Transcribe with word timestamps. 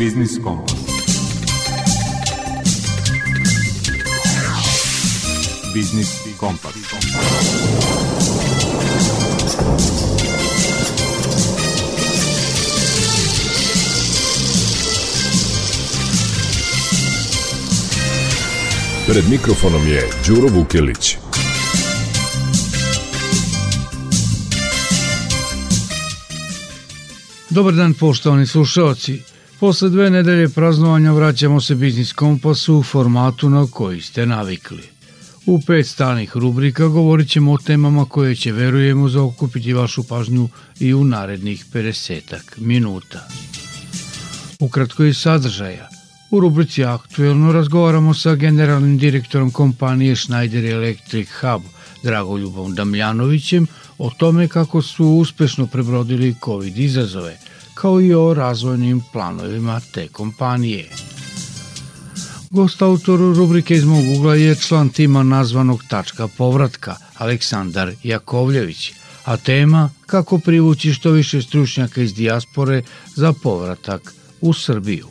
Biznis 0.00 0.38
Kompas. 0.44 0.74
Biznis 5.74 6.08
Kompas. 6.36 6.74
Pred 19.06 19.28
mikrofonom 19.28 19.88
je 19.88 20.08
Đuro 20.26 20.48
Vukelić. 20.48 21.16
Dobar 27.50 27.74
dan 27.74 27.94
poštovani 27.94 28.46
slušalci. 28.46 29.29
Posle 29.60 29.88
dve 29.90 30.10
nedelje 30.10 30.48
praznovanja 30.48 31.12
vraćamo 31.12 31.60
se 31.60 31.74
Biznis 31.74 32.12
Kompasu 32.12 32.74
u 32.76 32.82
formatu 32.82 33.50
na 33.50 33.66
koji 33.70 34.00
ste 34.00 34.26
navikli. 34.26 34.82
U 35.46 35.60
pet 35.66 35.86
stalnih 35.86 36.36
rubrika 36.36 36.86
govorit 36.86 37.28
ćemo 37.28 37.52
o 37.52 37.58
temama 37.58 38.04
koje 38.04 38.34
će, 38.34 38.52
verujemo, 38.52 39.08
zaokupiti 39.08 39.72
vašu 39.72 40.02
pažnju 40.02 40.48
i 40.78 40.94
u 40.94 41.04
narednih 41.04 41.64
50 41.72 42.20
minuta. 42.56 43.28
Ukratko 44.60 45.04
iz 45.04 45.16
sadržaja. 45.16 45.88
U 46.30 46.40
rubrici 46.40 46.84
Aktuelno 46.84 47.52
razgovaramo 47.52 48.14
sa 48.14 48.34
generalnim 48.34 48.98
direktorom 48.98 49.50
kompanije 49.50 50.16
Schneider 50.16 50.64
Electric 50.64 51.28
Hub 51.40 51.62
Dragoljubom 52.02 52.74
Damljanovićem 52.74 53.66
o 53.98 54.10
tome 54.10 54.48
kako 54.48 54.82
su 54.82 55.06
uspešno 55.06 55.66
prebrodili 55.66 56.34
COVID 56.44 56.78
izazove, 56.78 57.38
kao 57.80 58.00
i 58.00 58.14
o 58.14 58.34
razvojnim 58.34 59.02
planovima 59.12 59.80
te 59.92 60.08
kompanije. 60.08 60.90
Gost 62.50 62.82
autor 62.82 63.20
rubrike 63.20 63.74
iz 63.76 63.84
mog 63.84 64.04
ugla 64.16 64.34
je 64.34 64.54
član 64.54 64.88
tima 64.88 65.22
nazvanog 65.22 65.82
Tačka 65.88 66.28
povratka, 66.28 66.96
Aleksandar 67.18 67.92
Jakovljević, 68.02 68.92
a 69.24 69.36
tema 69.36 69.90
kako 70.06 70.38
privući 70.38 70.92
što 70.92 71.10
više 71.10 71.42
stručnjaka 71.42 72.02
iz 72.02 72.14
dijaspore 72.14 72.82
za 73.16 73.32
povratak 73.32 74.14
u 74.40 74.52
Srbiju. 74.52 75.06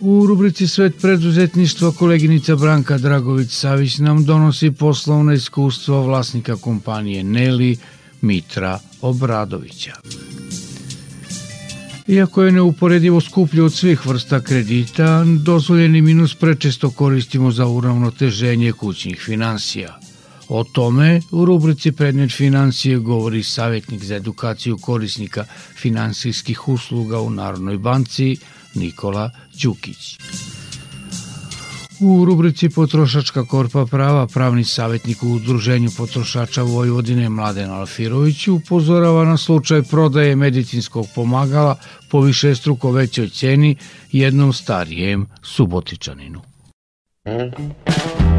U 0.00 0.26
rubrici 0.26 0.68
Svet 0.68 0.94
preduzetništva 1.00 1.92
koleginica 1.92 2.56
Branka 2.56 2.98
Dragović-Savić 2.98 3.98
nam 4.02 4.24
donosi 4.24 4.70
poslovna 4.70 5.34
iskustva 5.34 6.00
vlasnika 6.00 6.56
kompanije 6.56 7.24
Neli 7.24 7.76
Mitra 8.20 8.78
Obradovića. 9.00 9.94
Iako 12.08 12.42
je 12.42 12.52
neuporedivo 12.52 13.20
skuplje 13.20 13.62
od 13.62 13.72
svih 13.72 14.06
vrsta 14.06 14.40
kredita, 14.40 15.24
dozvoljeni 15.24 16.02
minus 16.02 16.34
prečesto 16.34 16.90
koristimo 16.90 17.50
za 17.50 17.66
uravnoteženje 17.66 18.72
kućnih 18.72 19.22
finansija. 19.24 19.98
O 20.48 20.64
tome 20.64 21.20
u 21.30 21.44
rubrici 21.44 21.92
Predmet 21.92 22.32
financije 22.32 22.98
govori 22.98 23.42
savjetnik 23.42 24.04
za 24.04 24.16
edukaciju 24.16 24.78
korisnika 24.78 25.44
finansijskih 25.76 26.68
usluga 26.68 27.20
u 27.20 27.30
Narodnoj 27.30 27.78
banci 27.78 28.36
Nikola 28.74 29.30
Đukić. 29.62 30.18
U 32.00 32.24
rubrici 32.24 32.68
Potrošačka 32.68 33.44
korpa 33.44 33.86
prava 33.86 34.26
pravni 34.26 34.64
savjetnik 34.64 35.22
u 35.22 35.28
Udruženju 35.28 35.90
potrošača 35.96 36.62
Vojvodine 36.62 37.28
Mladen 37.28 37.70
Alfirović 37.70 38.48
upozorava 38.48 39.24
na 39.24 39.36
slučaj 39.36 39.82
prodaje 39.82 40.36
medicinskog 40.36 41.06
pomagala 41.14 41.78
po 42.10 42.20
više 42.20 42.54
struko 42.54 42.90
većoj 42.90 43.28
ceni 43.28 43.76
jednom 44.12 44.52
starijem 44.52 45.26
subotičaninu. 45.42 46.40
respectability. 47.24 48.33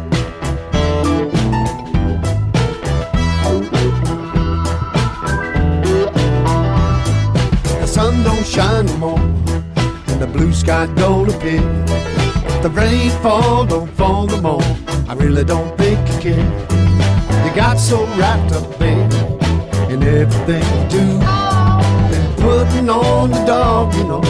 shine 8.44 8.86
no 8.86 8.96
more, 8.98 9.18
and 9.18 10.20
the 10.20 10.26
blue 10.26 10.52
sky 10.52 10.86
don't 10.94 11.28
appear. 11.34 11.62
The 12.62 12.70
rain 12.70 13.10
fall, 13.22 13.66
don't 13.66 13.90
fall 13.92 14.26
no 14.26 14.40
more. 14.40 14.62
I 15.08 15.14
really 15.14 15.44
don't 15.44 15.76
think 15.76 15.98
you 16.12 16.18
care. 16.20 16.46
You 17.44 17.54
got 17.54 17.78
so 17.78 18.06
wrapped 18.16 18.52
up, 18.52 18.78
baby, 18.78 19.16
in 19.92 20.02
everything 20.02 20.62
you 20.62 20.88
do. 20.88 21.06
Been 22.10 22.34
putting 22.36 22.88
on 22.88 23.30
the 23.30 23.44
dog, 23.44 23.94
you 23.94 24.04
know, 24.04 24.22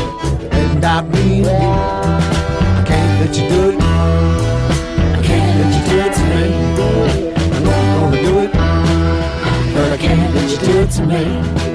and 0.53 0.85
I 0.85 1.03
mean 1.03 1.45
you. 1.45 1.51
I 1.51 2.85
can't 2.87 3.21
let 3.21 3.37
you 3.37 3.49
do 3.49 3.71
it. 3.71 4.44
You 10.55 10.61
do 10.61 10.87
to 10.87 11.07
me. 11.07 11.74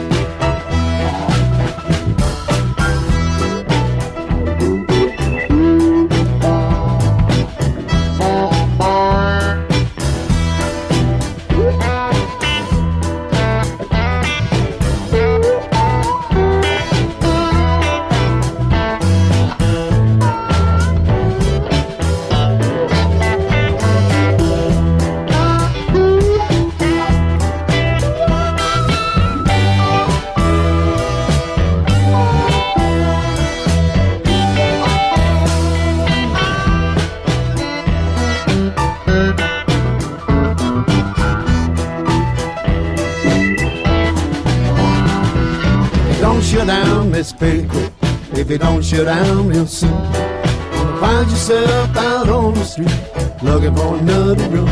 You 49.00 49.06
down 49.06 49.48
real 49.48 49.66
soon. 49.66 49.92
Gonna 49.92 51.00
find 51.00 51.30
yourself 51.30 51.96
out 51.96 52.30
on 52.30 52.54
the 52.54 52.64
street 52.66 53.00
looking 53.42 53.74
for 53.76 53.96
another 53.96 54.48
room. 54.50 54.70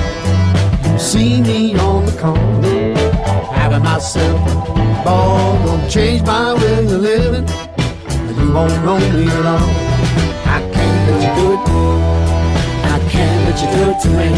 You 0.92 1.00
see 1.00 1.42
me 1.42 1.78
on 1.80 2.06
the 2.06 2.12
corner, 2.20 2.96
having 3.54 3.84
myself 3.84 4.42
a 4.52 5.04
ball. 5.06 5.66
Gonna 5.66 5.90
change 5.90 6.24
my 6.24 6.54
way 6.54 6.84
of 6.86 7.02
living. 7.10 7.48
you 8.38 8.54
won't 8.54 8.78
roll 8.86 9.00
me 9.00 9.26
along. 9.40 9.70
I 10.56 10.60
can't 10.76 11.00
let 11.08 11.20
you 11.26 11.32
do 11.40 11.48
it. 11.56 11.62
I 12.96 12.98
can't 13.14 13.40
let 13.46 13.58
you 13.62 13.70
do 13.76 13.82
it 13.92 13.98
to 14.04 14.10
me. 14.20 14.30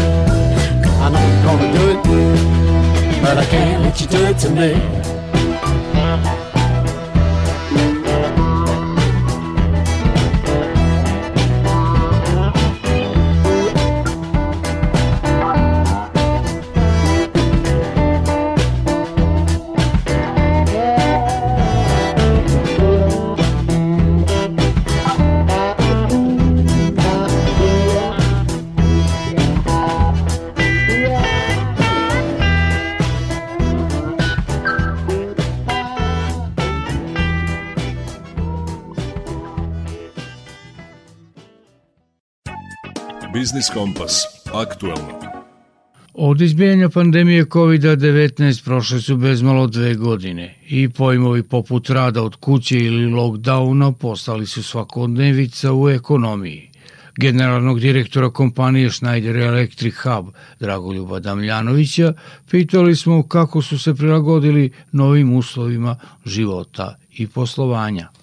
I 1.02 1.06
know 1.12 1.22
you're 1.30 1.44
gonna 1.48 1.68
do 1.78 1.84
it, 1.92 3.22
but 3.22 3.38
I 3.38 3.46
can't 3.46 3.82
let 3.82 4.00
you 4.00 4.06
do 4.06 4.24
it 4.24 4.38
to 4.38 4.50
me. 4.50 5.19
Biznis 43.50 43.70
Kompas. 43.74 44.26
Aktualno. 44.54 45.20
Od 46.14 46.40
izbijanja 46.40 46.88
pandemije 46.88 47.44
COVID-19 47.44 48.64
prošle 48.64 49.00
su 49.00 49.16
bezmalo 49.16 49.66
dve 49.66 49.94
godine 49.94 50.54
i 50.68 50.88
pojmovi 50.88 51.42
poput 51.42 51.90
rada 51.90 52.22
od 52.22 52.36
kuće 52.36 52.78
ili 52.78 53.12
lockdowna 53.12 53.92
postali 53.92 54.46
su 54.46 54.62
svakodnevica 54.62 55.72
u 55.72 55.88
ekonomiji. 55.88 56.70
Generalnog 57.16 57.80
direktora 57.80 58.30
kompanije 58.30 58.90
Schneider 58.90 59.36
Electric 59.36 59.94
Hub 59.94 60.26
Dragoljuba 60.60 61.20
Damljanovića 61.20 62.12
pitali 62.50 62.96
smo 62.96 63.28
kako 63.28 63.62
su 63.62 63.78
se 63.78 63.94
prilagodili 63.94 64.72
novim 64.92 65.36
uslovima 65.36 65.96
života 66.24 66.96
i 67.12 67.26
poslovanja. 67.26 68.19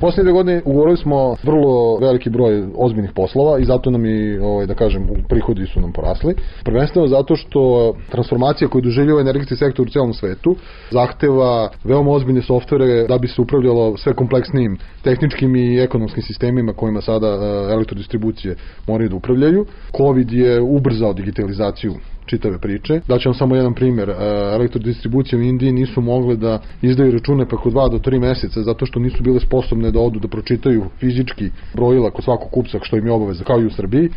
Poslednje 0.00 0.32
godine 0.32 0.62
ugovorili 0.64 0.96
smo 0.96 1.36
vrlo 1.42 1.98
veliki 1.98 2.30
broj 2.30 2.64
ozbiljnih 2.76 3.10
poslova 3.14 3.58
i 3.58 3.64
zato 3.64 3.90
nam 3.90 4.06
i, 4.06 4.38
ovaj, 4.38 4.66
da 4.66 4.74
kažem, 4.74 5.08
prihodi 5.28 5.66
su 5.66 5.80
nam 5.80 5.92
porasli. 5.92 6.34
Prvenstveno 6.64 7.08
zato 7.08 7.36
što 7.36 7.92
transformacija 8.10 8.68
koju 8.68 8.82
doživljava 8.82 9.20
energetski 9.20 9.56
sektor 9.56 9.86
u 9.86 9.90
celom 9.90 10.12
svetu 10.14 10.56
zahteva 10.90 11.70
veoma 11.84 12.10
ozbiljne 12.10 12.42
softvere 12.42 13.06
da 13.06 13.18
bi 13.18 13.28
se 13.28 13.40
upravljalo 13.40 13.96
sve 13.96 14.14
kompleksnim 14.14 14.78
tehničkim 15.02 15.56
i 15.56 15.80
ekonomskim 15.80 16.22
sistemima 16.22 16.72
kojima 16.72 17.00
sada 17.00 17.26
eh, 17.26 17.72
elektrodistribucije 17.72 18.56
moraju 18.86 19.08
da 19.10 19.16
upravljaju. 19.16 19.66
Covid 19.96 20.32
je 20.32 20.60
ubrzao 20.60 21.12
digitalizaciju 21.12 21.94
čitave 22.26 22.58
priče. 22.58 23.00
Daću 23.08 23.28
vam 23.28 23.34
samo 23.34 23.56
jedan 23.56 23.74
primer. 23.74 24.10
E, 24.10 24.14
elektrodistribucije 24.54 25.38
u 25.38 25.42
Indiji 25.42 25.72
nisu 25.72 26.00
mogle 26.00 26.36
da 26.36 26.58
izdaju 26.82 27.12
račune 27.12 27.46
preko 27.46 27.70
2 27.70 27.90
do 27.90 27.98
3 27.98 28.20
meseca 28.20 28.62
zato 28.62 28.86
što 28.86 29.00
nisu 29.00 29.22
bile 29.22 29.40
sposobne 29.40 29.90
da 29.90 30.00
odu 30.00 30.18
da 30.18 30.28
pročitaju 30.28 30.84
fizički 30.98 31.50
brojila 31.74 32.10
kod 32.10 32.24
svakog 32.24 32.50
kupca 32.50 32.78
što 32.82 32.96
im 32.96 33.06
je 33.06 33.12
obaveza 33.12 33.44
kao 33.44 33.60
i 33.60 33.66
u 33.66 33.70
Srbiji. 33.70 34.10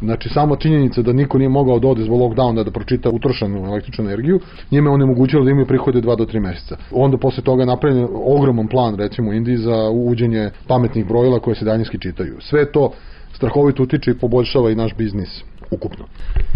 Znači, 0.00 0.28
samo 0.28 0.56
činjenica 0.56 1.02
da 1.02 1.12
niko 1.12 1.38
nije 1.38 1.48
mogao 1.48 1.78
da 1.78 1.88
ode 1.88 2.04
zbog 2.04 2.20
lockdowna 2.20 2.64
da 2.64 2.70
pročita 2.70 3.10
utrošenu 3.10 3.64
električnu 3.66 4.04
energiju, 4.04 4.40
njima 4.70 4.90
je 4.90 4.94
onemogućilo 4.94 5.44
da 5.44 5.50
imaju 5.50 5.66
prihode 5.66 6.00
2 6.00 6.16
do 6.16 6.24
3 6.24 6.40
meseca. 6.40 6.76
Onda 6.90 7.16
posle 7.16 7.42
toga 7.42 7.62
je 7.62 7.66
napravljen 7.66 8.08
ogroman 8.12 8.68
plan, 8.68 8.96
recimo 8.96 9.30
u 9.30 9.32
Indiji, 9.32 9.56
za 9.56 9.90
uđenje 9.90 10.50
pametnih 10.66 11.06
brojila 11.06 11.40
koje 11.40 11.56
se 11.56 11.64
daljinski 11.64 11.98
čitaju. 11.98 12.36
Sve 12.40 12.72
to 12.72 12.92
strahovito 13.32 13.82
utiče 13.82 14.10
i 14.10 14.18
poboljšava 14.18 14.70
i 14.70 14.74
naš 14.74 14.96
biznis 14.96 15.42
ukupno. 15.70 16.04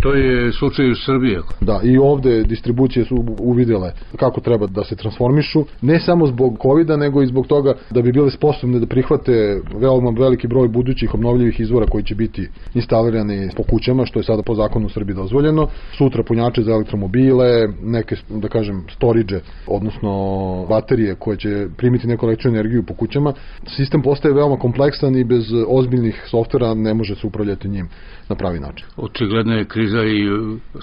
To 0.02 0.14
je 0.14 0.52
slučaj 0.52 0.90
u 0.90 0.94
Srbiji. 0.94 1.36
Da, 1.60 1.80
i 1.82 1.98
ovde 1.98 2.42
distribucije 2.44 3.04
su 3.04 3.24
uvidele 3.38 3.92
kako 4.16 4.40
treba 4.40 4.66
da 4.66 4.84
se 4.84 4.96
transformišu, 4.96 5.64
ne 5.82 6.00
samo 6.00 6.26
zbog 6.26 6.58
covid 6.62 6.88
nego 6.88 7.22
i 7.22 7.26
zbog 7.26 7.46
toga 7.46 7.74
da 7.90 8.02
bi 8.02 8.12
bile 8.12 8.30
sposobne 8.30 8.78
da 8.78 8.86
prihvate 8.86 9.60
veoma 9.74 10.10
veliki 10.10 10.48
broj 10.48 10.68
budućih 10.68 11.14
obnovljivih 11.14 11.60
izvora 11.60 11.86
koji 11.86 12.04
će 12.04 12.14
biti 12.14 12.48
instalirani 12.74 13.50
po 13.56 13.62
kućama, 13.62 14.06
što 14.06 14.18
je 14.18 14.24
sada 14.24 14.42
po 14.42 14.54
zakonu 14.54 14.86
u 14.86 14.90
Srbiji 14.90 15.16
dozvoljeno. 15.16 15.68
Sutra 15.98 16.22
punjače 16.22 16.62
za 16.62 16.72
elektromobile, 16.72 17.68
neke, 17.82 18.16
da 18.28 18.48
kažem, 18.48 18.84
storage, 18.94 19.40
odnosno 19.66 20.10
baterije 20.68 21.14
koje 21.14 21.36
će 21.36 21.66
primiti 21.76 22.06
neku 22.06 22.26
električnu 22.26 22.50
energiju 22.50 22.82
po 22.82 22.94
kućama. 22.94 23.32
Sistem 23.76 24.02
postaje 24.02 24.34
veoma 24.34 24.56
kompleksan 24.56 25.16
i 25.16 25.24
bez 25.24 25.44
ozbiljnih 25.68 26.24
softvera 26.26 26.74
ne 26.74 26.94
može 26.94 27.14
se 27.14 27.26
upravljati 27.26 27.68
njim 27.68 27.88
na 28.31 28.37
pravi 28.37 28.61
način. 28.61 28.87
Očigledna 28.97 29.55
je 29.55 29.65
kriza 29.65 30.05
i 30.05 30.29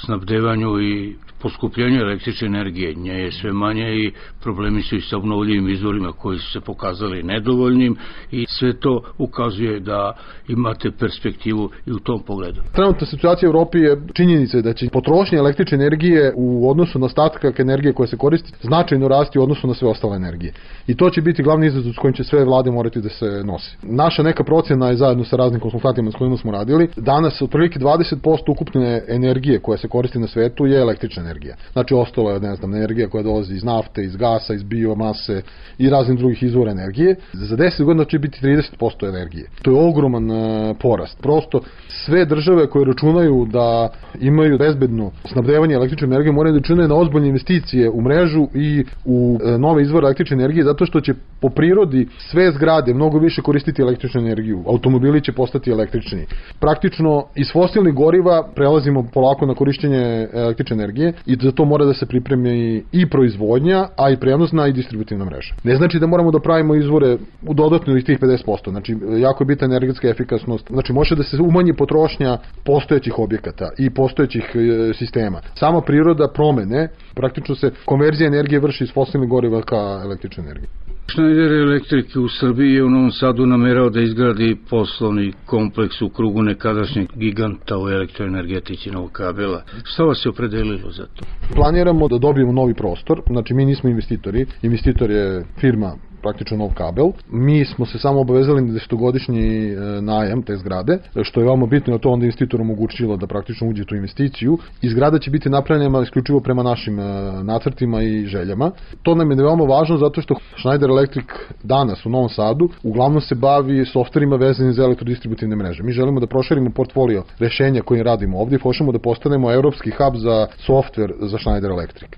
snabdevanju 0.05 0.81
i 0.81 1.15
poskupljenju 1.41 2.01
električne 2.01 2.47
energije. 2.47 2.93
Nje 2.93 3.13
je 3.13 3.31
sve 3.31 3.53
manje 3.53 3.95
i 3.95 4.11
problemi 4.41 4.81
su 4.81 4.95
i 4.95 5.01
sa 5.01 5.17
obnovljivim 5.17 5.69
izvorima 5.69 6.11
koji 6.11 6.39
su 6.39 6.51
se 6.51 6.61
pokazali 6.61 7.23
nedovoljnim 7.23 7.95
i 8.31 8.45
sve 8.49 8.79
to 8.79 9.01
ukazuje 9.17 9.79
da 9.79 10.13
imate 10.47 10.91
perspektivu 10.91 11.69
i 11.85 11.91
u 11.91 11.99
tom 11.99 12.23
pogledu. 12.23 12.61
Trenutna 12.73 13.07
situacija 13.07 13.49
u 13.49 13.51
Evropi 13.51 13.77
je 13.77 14.01
činjenica 14.13 14.61
da 14.61 14.73
će 14.73 14.89
potrošnja 14.89 15.39
električne 15.39 15.75
energije 15.75 16.33
u 16.35 16.69
odnosu 16.69 16.99
na 16.99 17.09
statkak 17.09 17.59
energije 17.59 17.93
koja 17.93 18.07
se 18.07 18.17
koristi 18.17 18.53
značajno 18.61 19.07
rasti 19.07 19.39
u 19.39 19.43
odnosu 19.43 19.67
na 19.67 19.73
sve 19.73 19.87
ostale 19.87 20.15
energije. 20.15 20.53
I 20.87 20.95
to 20.95 21.09
će 21.09 21.21
biti 21.21 21.43
glavni 21.43 21.67
izazov 21.67 21.93
s 21.93 21.97
kojim 21.97 22.13
će 22.13 22.23
sve 22.23 22.45
vlade 22.45 22.71
morati 22.71 23.01
da 23.01 23.09
se 23.09 23.43
nosi. 23.45 23.77
Naša 23.81 24.23
neka 24.23 24.43
procena 24.43 24.89
je 24.89 24.95
zajedno 24.95 25.25
sa 25.25 25.35
raznim 25.35 25.61
konsultantima 25.61 26.11
s 26.11 26.15
kojima 26.15 26.37
smo 26.37 26.51
radili. 26.51 26.89
Danas 26.95 27.41
otprilike 27.41 27.79
20% 27.79 28.51
ukupne 28.51 29.03
energije 29.07 29.59
koja 29.59 29.77
se 29.77 29.87
koristi 29.87 30.19
na 30.19 30.27
svetu 30.27 30.65
je 30.65 30.79
električna 30.79 31.26
energija. 31.27 31.55
Znači 31.73 31.93
ostalo 31.93 32.31
je, 32.31 32.39
ne 32.39 32.55
znam, 32.55 32.75
energija 32.75 33.09
koja 33.09 33.23
dolazi 33.23 33.53
iz 33.55 33.63
nafte, 33.63 34.03
iz 34.03 34.15
gasa, 34.15 34.53
iz 34.53 34.63
biomase 34.63 35.41
i 35.77 35.89
raznih 35.89 36.17
drugih 36.17 36.43
izvora 36.43 36.71
energije. 36.71 37.15
Za 37.33 37.55
10 37.55 37.83
godina 37.83 38.05
će 38.05 38.19
biti 38.19 38.39
30% 38.41 39.07
energije. 39.07 39.49
To 39.61 39.71
je 39.71 39.89
ogroman 39.89 40.31
uh, 40.31 40.77
porast. 40.81 41.21
Prosto 41.21 41.61
sve 41.87 42.25
države 42.25 42.67
koje 42.69 42.85
računaju 42.85 43.47
da 43.51 43.89
imaju 44.19 44.57
bezbedno 44.57 45.11
snabdevanje 45.25 45.75
električne 45.75 46.05
energije 46.05 46.31
moraju 46.31 46.53
da 46.53 46.59
računaju 46.59 46.87
na 46.87 46.95
ozbiljne 46.95 47.27
investicije 47.27 47.89
u 47.89 48.01
mrežu 48.01 48.47
i 48.53 48.85
u 49.05 49.39
uh, 49.43 49.59
nove 49.59 49.81
izvore 49.81 50.05
električne 50.05 50.35
energije 50.35 50.63
zato 50.63 50.85
što 50.85 51.01
će 51.01 51.13
po 51.41 51.49
prirodi 51.49 52.07
sve 52.17 52.51
zgrade 52.51 52.93
mnogo 52.93 53.19
više 53.19 53.41
koristiti 53.41 53.81
električnu 53.81 54.21
energiju. 54.21 54.63
Automobili 54.67 55.21
će 55.21 55.31
postati 55.31 55.71
električni. 55.71 56.25
Praktično 56.59 57.27
iz 57.35 57.47
fosilnih 57.53 57.93
goriva 57.93 58.49
prelazimo 58.55 59.07
polako 59.13 59.45
na 59.45 59.55
korišćenje 59.55 60.27
električne 60.33 60.73
energije 60.73 61.13
i 61.25 61.37
za 61.41 61.51
to 61.51 61.65
mora 61.65 61.85
da 61.85 61.93
se 61.93 62.05
pripremi 62.05 62.83
i 62.91 63.09
proizvodnja, 63.09 63.87
a 63.97 64.09
i 64.09 64.17
prenosna 64.17 64.67
i 64.67 64.73
distributivna 64.73 65.25
mreža. 65.25 65.53
Ne 65.63 65.75
znači 65.75 65.99
da 65.99 66.07
moramo 66.07 66.31
da 66.31 66.39
pravimo 66.39 66.75
izvore 66.75 67.17
u 67.41 67.53
dodatno 67.53 67.97
iz 67.97 68.05
tih 68.05 68.19
50%, 68.19 68.69
znači 68.69 68.97
jako 69.21 69.43
je 69.43 69.45
bitna 69.45 69.65
energetska 69.65 70.09
efikasnost, 70.09 70.67
znači 70.69 70.93
može 70.93 71.15
da 71.15 71.23
se 71.23 71.41
umanji 71.41 71.73
potrošnja 71.73 72.37
postojećih 72.63 73.19
objekata 73.19 73.69
i 73.77 73.89
postojećih 73.89 74.43
e, 74.55 74.93
sistema. 74.93 75.41
Sama 75.53 75.81
priroda 75.81 76.27
promene, 76.27 76.87
praktično 77.15 77.55
se 77.55 77.71
konverzija 77.85 78.27
energije 78.27 78.59
vrši 78.59 78.83
iz 78.83 78.91
fosilnih 78.93 79.29
goriva 79.29 79.61
ka 79.61 80.01
električnoj 80.03 80.43
energiji. 80.43 80.69
Schneider 81.11 81.51
Electric 81.51 82.15
u 82.15 82.29
Srbiji 82.29 82.73
je 82.73 82.83
u 82.83 82.89
Novom 82.89 83.11
Sadu 83.11 83.45
namerao 83.45 83.89
da 83.89 84.01
izgradi 84.01 84.57
poslovni 84.69 85.33
kompleks 85.45 86.01
u 86.01 86.09
krugu 86.09 86.41
nekadašnjeg 86.41 87.07
giganta 87.15 87.77
u 87.77 87.89
elektroenergetici 87.89 88.91
Novog 88.91 89.11
kabela. 89.11 89.63
Šta 89.83 90.03
vas 90.03 90.25
je 90.25 90.29
opredelilo 90.29 90.91
za 90.91 91.05
to? 91.05 91.25
Planiramo 91.55 92.07
da 92.07 92.17
dobijemo 92.17 92.51
novi 92.51 92.73
prostor, 92.73 93.21
znači 93.27 93.53
mi 93.53 93.65
nismo 93.65 93.89
investitori, 93.89 94.45
investitor 94.61 95.11
je 95.11 95.45
firma 95.59 95.95
praktično 96.21 96.57
nov 96.57 96.73
kabel. 96.73 97.11
Mi 97.29 97.65
smo 97.65 97.85
se 97.85 97.99
samo 97.99 98.19
obavezali 98.21 98.61
na 98.61 98.73
desetogodišnji 98.73 99.71
e, 99.71 99.75
najam 100.01 100.41
te 100.41 100.57
zgrade, 100.57 100.99
što 101.23 101.39
je 101.39 101.43
veoma 101.43 101.65
bitno 101.65 101.93
da 101.93 101.99
to 101.99 102.09
onda 102.09 102.25
investitor 102.25 102.61
omogućilo 102.61 103.17
da 103.17 103.27
praktično 103.27 103.67
uđe 103.67 103.85
tu 103.85 103.95
investiciju 103.95 104.57
i 104.81 104.89
zgrada 104.89 105.19
će 105.19 105.31
biti 105.31 105.49
napravljena 105.49 106.01
isključivo 106.01 106.39
prema 106.39 106.63
našim 106.63 106.99
e, 106.99 107.03
nacrtima 107.43 108.01
i 108.01 108.25
željama. 108.25 108.71
To 109.03 109.15
nam 109.15 109.31
je 109.31 109.37
veoma 109.37 109.63
važno 109.63 109.97
zato 109.97 110.21
što 110.21 110.35
Schneider 110.59 110.89
Electric 110.89 111.25
danas 111.63 112.05
u 112.05 112.09
Novom 112.09 112.29
Sadu 112.29 112.69
uglavnom 112.83 113.21
se 113.21 113.35
bavi 113.35 113.85
softverima 113.85 114.35
vezanim 114.35 114.73
za 114.73 114.83
elektrodistributivne 114.83 115.55
mreže. 115.55 115.83
Mi 115.83 115.91
želimo 115.91 116.19
da 116.19 116.27
proširimo 116.27 116.69
portfolio 116.69 117.23
rešenja 117.39 117.81
koje 117.81 118.03
radimo 118.03 118.39
ovdje 118.39 118.55
i 118.55 118.59
hoćemo 118.59 118.91
da 118.91 118.99
postanemo 118.99 119.51
evropski 119.51 119.91
hub 119.91 120.15
za 120.15 120.47
softver 120.57 121.13
za 121.19 121.37
Schneider 121.37 121.71
Electric 121.71 122.09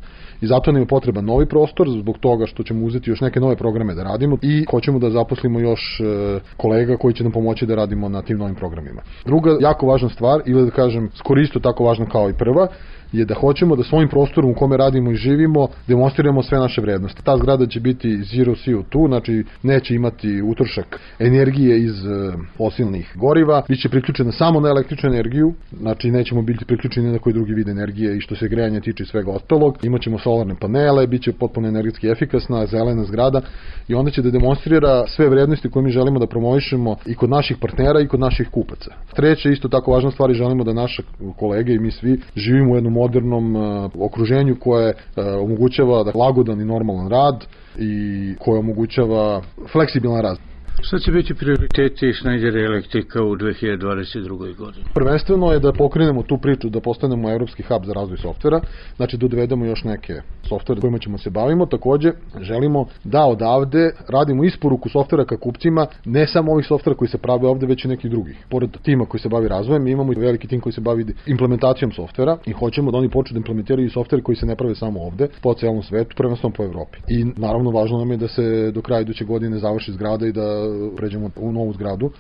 i 0.42 0.48
zato 0.48 0.72
nam 0.72 0.82
je 0.82 0.88
potreban 0.88 1.26
novi 1.26 1.46
prostor 1.46 1.90
zbog 1.90 2.18
toga 2.18 2.46
što 2.46 2.64
ćemo 2.64 2.86
uzeti 2.86 3.10
još 3.10 3.22
neke 3.22 3.40
nove 3.40 3.56
programe 3.56 3.96
da 3.96 4.04
radimo 4.04 4.38
i 4.42 4.66
hoćemo 4.72 5.00
da 5.00 5.10
zaposlimo 5.10 5.60
još 5.60 6.00
e, 6.00 6.40
kolega 6.58 6.98
koji 6.98 7.14
će 7.14 7.24
nam 7.24 7.32
pomoći 7.32 7.66
da 7.66 7.76
radimo 7.76 8.10
na 8.10 8.22
tim 8.22 8.38
novim 8.38 8.56
programima. 8.56 9.02
Druga 9.26 9.58
jako 9.60 9.88
važna 9.88 10.10
stvar 10.10 10.42
ili 10.46 10.66
da 10.66 10.72
kažem 10.72 11.10
skoro 11.16 11.42
isto 11.42 11.60
tako 11.60 11.84
važna 11.84 12.06
kao 12.06 12.30
i 12.30 12.34
prva 12.34 12.68
je 13.12 13.26
da 13.26 13.36
hoćemo 13.36 13.76
da 13.76 13.84
svojim 13.84 14.10
prostorom 14.10 14.52
u 14.52 14.54
kome 14.54 14.78
radimo 14.78 15.12
i 15.12 15.16
živimo 15.16 15.68
demonstriramo 15.88 16.44
sve 16.44 16.60
naše 16.60 16.82
vrednosti. 16.82 17.24
Ta 17.24 17.38
zgrada 17.38 17.66
će 17.68 17.80
biti 17.80 18.24
zero 18.24 18.56
CO2, 18.56 19.08
znači 19.08 19.44
neće 19.64 19.96
imati 19.96 20.42
utrošak 20.42 21.00
energije 21.20 21.84
iz 21.84 22.06
e, 22.06 22.34
fosilnih 22.58 23.14
goriva, 23.16 23.64
biće 23.68 23.90
priključena 23.90 24.32
samo 24.32 24.60
na 24.60 24.70
električnu 24.70 25.10
energiju, 25.10 25.54
znači 25.80 26.12
nećemo 26.12 26.42
biti 26.42 26.66
priključeni 26.66 27.12
na 27.12 27.20
koji 27.20 27.34
drugi 27.34 27.54
vid 27.54 27.68
energije 27.68 28.18
i 28.18 28.22
što 28.22 28.36
se 28.36 28.48
grejanja 28.48 28.82
tiče 28.82 29.06
svega 29.06 29.32
ostalog. 29.32 29.78
Imaćemo 29.84 30.20
solarne 30.20 30.56
panele, 30.60 31.08
biće 31.08 31.32
potpuno 31.32 31.68
energetski 31.68 32.08
efikasna, 32.08 32.66
zelena 32.66 33.04
zgrada 33.04 33.42
i 33.88 33.94
onda 33.94 34.12
će 34.12 34.22
da 34.22 34.32
demonstrira 34.32 35.08
sve 35.08 35.30
vrednosti 35.30 35.70
koje 35.70 35.84
mi 35.84 35.92
želimo 35.92 36.20
da 36.20 36.28
promovišemo 36.28 36.96
i 37.06 37.16
kod 37.16 37.30
naših 37.30 37.58
partnera 37.58 38.00
i 38.02 38.08
kod 38.08 38.20
naših 38.20 38.50
kupaca. 38.50 38.92
Treće, 39.16 39.50
isto 39.50 39.68
tako 39.68 39.92
važna 39.92 40.12
stvar, 40.12 40.34
želimo 40.34 40.64
da 40.64 40.74
naše 40.74 41.04
kolege 41.38 41.74
i 41.74 41.80
mi 41.80 41.92
svi 41.92 42.20
živimo 42.36 42.72
u 42.72 42.76
jednom 42.76 42.98
modernom 43.02 43.56
uh, 43.56 43.92
okruženju 44.00 44.56
koje 44.60 44.90
uh, 44.90 45.24
omogućava 45.44 46.04
da 46.04 46.12
lagodan 46.16 46.62
i 46.62 46.66
normalan 46.66 47.10
rad 47.10 47.46
i 47.78 48.36
koje 48.40 48.60
omogućava 48.60 49.42
fleksibilan 49.72 50.22
rad. 50.22 50.49
Šta 50.82 51.00
će 51.00 51.12
biti 51.12 51.34
prioriteti 51.34 52.14
Schneider 52.14 52.58
Elektrika 52.58 53.24
u 53.24 53.36
2022. 53.36 54.56
godini? 54.56 54.86
Prvenstveno 54.94 55.52
je 55.52 55.60
da 55.60 55.74
pokrenemo 55.74 56.24
tu 56.24 56.38
priču, 56.38 56.70
da 56.70 56.80
postanemo 56.80 57.32
evropski 57.32 57.64
hub 57.64 57.86
za 57.86 57.94
razvoj 57.94 58.18
softvera, 58.18 58.62
znači 58.96 59.18
da 59.18 59.28
dovedemo 59.28 59.66
još 59.66 59.84
neke 59.84 60.22
softvere 60.50 60.82
kojima 60.82 61.00
ćemo 61.00 61.18
se 61.18 61.30
bavimo. 61.30 61.66
Takođe, 61.66 62.12
želimo 62.42 62.86
da 63.04 63.26
odavde 63.26 63.92
radimo 64.10 64.44
isporuku 64.44 64.90
softvera 64.90 65.26
ka 65.26 65.38
kupcima, 65.38 65.88
ne 66.06 66.28
samo 66.28 66.52
ovih 66.52 66.66
softvera 66.66 66.98
koji 66.98 67.10
se 67.10 67.18
prave 67.18 67.48
ovde, 67.48 67.66
već 67.66 67.86
i 67.86 67.88
nekih 67.88 68.12
drugih. 68.12 68.46
Pored 68.50 68.70
tima 68.84 69.06
koji 69.06 69.22
se 69.22 69.30
bavi 69.30 69.48
razvojem, 69.48 69.84
mi 69.84 69.92
imamo 69.92 70.14
i 70.14 70.16
veliki 70.16 70.48
tim 70.48 70.62
koji 70.62 70.74
se 70.74 70.82
bavi 70.82 71.06
implementacijom 71.26 71.92
softvera 71.92 72.38
i 72.46 72.52
hoćemo 72.52 72.92
da 72.92 72.98
oni 72.98 73.10
počnu 73.10 73.34
da 73.34 73.38
implementiraju 73.38 73.90
softvere 73.90 74.24
koji 74.24 74.36
se 74.36 74.46
ne 74.46 74.56
prave 74.56 74.76
samo 74.76 75.00
ovde, 75.00 75.28
po 75.42 75.54
celom 75.54 75.84
svetu, 75.84 76.16
prvenstveno 76.16 76.54
po 76.58 76.64
Evropi. 76.64 76.98
I 77.08 77.26
naravno 77.38 77.72
važno 77.72 77.98
nam 77.98 78.12
je 78.12 78.18
da 78.18 78.28
se 78.28 78.72
do 78.72 78.82
kraja 78.82 79.02
iduće 79.02 79.26
godine 79.26 79.60
završi 79.60 79.92
zgrada 79.92 80.28
i 80.28 80.32
da 80.32 80.69
pređemo 80.98 81.30
u 81.36 81.52
novu 81.52 81.74
zgradu, 81.74 82.12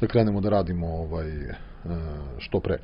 da 0.00 0.06
krenemo 0.06 0.40
da 0.40 0.48
radimo 0.48 0.86
ovaj, 0.86 1.28
e, 1.28 1.54
što 2.38 2.60
pre. 2.60 2.76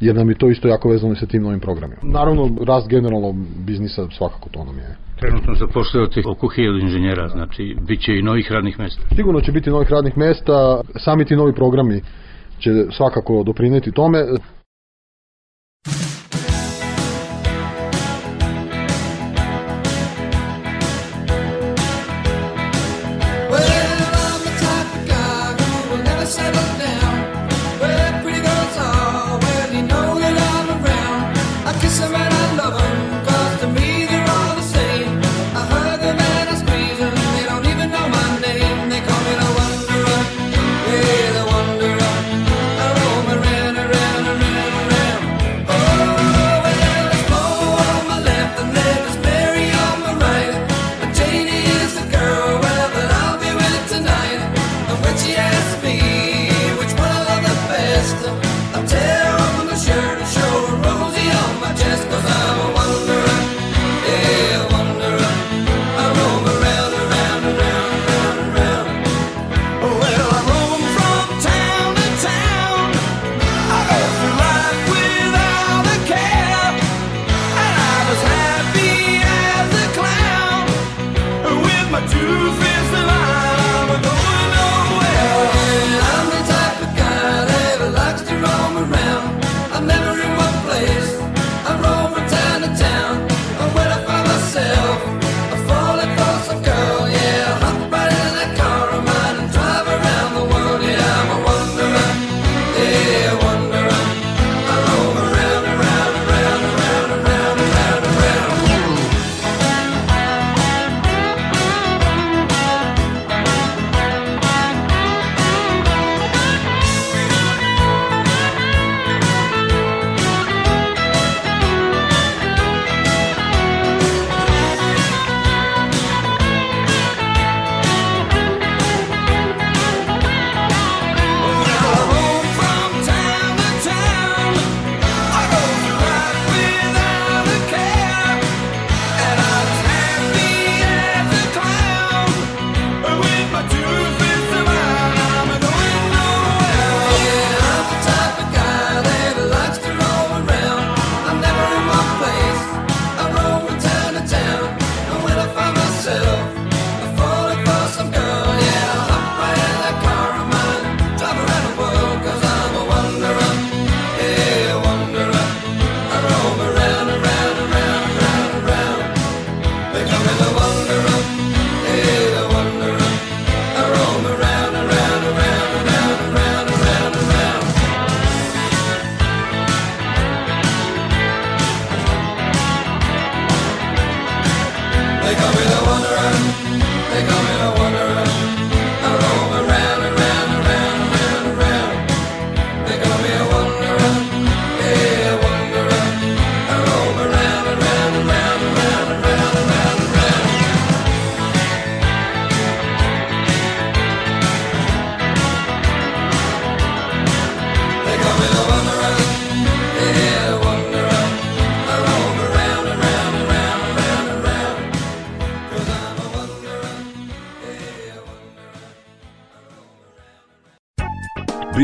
Jer 0.00 0.16
nam 0.16 0.28
je 0.28 0.38
to 0.38 0.50
isto 0.50 0.68
jako 0.68 0.88
vezano 0.88 1.14
sa 1.14 1.26
tim 1.26 1.42
novim 1.42 1.60
programima. 1.60 2.00
Naravno, 2.02 2.50
rast 2.66 2.88
generalno 2.88 3.34
biznisa 3.66 4.08
svakako 4.10 4.48
to 4.48 4.64
nam 4.64 4.78
je. 4.78 4.96
Trenutno 5.18 5.54
zapošljavate 5.54 6.22
oko 6.26 6.46
1000 6.46 6.82
inženjera, 6.82 7.28
znači 7.28 7.76
bit 7.88 8.00
će 8.00 8.18
i 8.18 8.22
novih 8.22 8.52
radnih 8.52 8.78
mesta. 8.78 9.02
Sigurno 9.16 9.40
će 9.40 9.52
biti 9.52 9.70
novih 9.70 9.90
radnih 9.90 10.16
mesta, 10.16 10.80
sami 10.96 11.24
ti 11.24 11.36
novi 11.36 11.52
programi 11.52 12.00
će 12.58 12.70
svakako 12.90 13.42
doprineti 13.42 13.92
tome. 13.92 14.18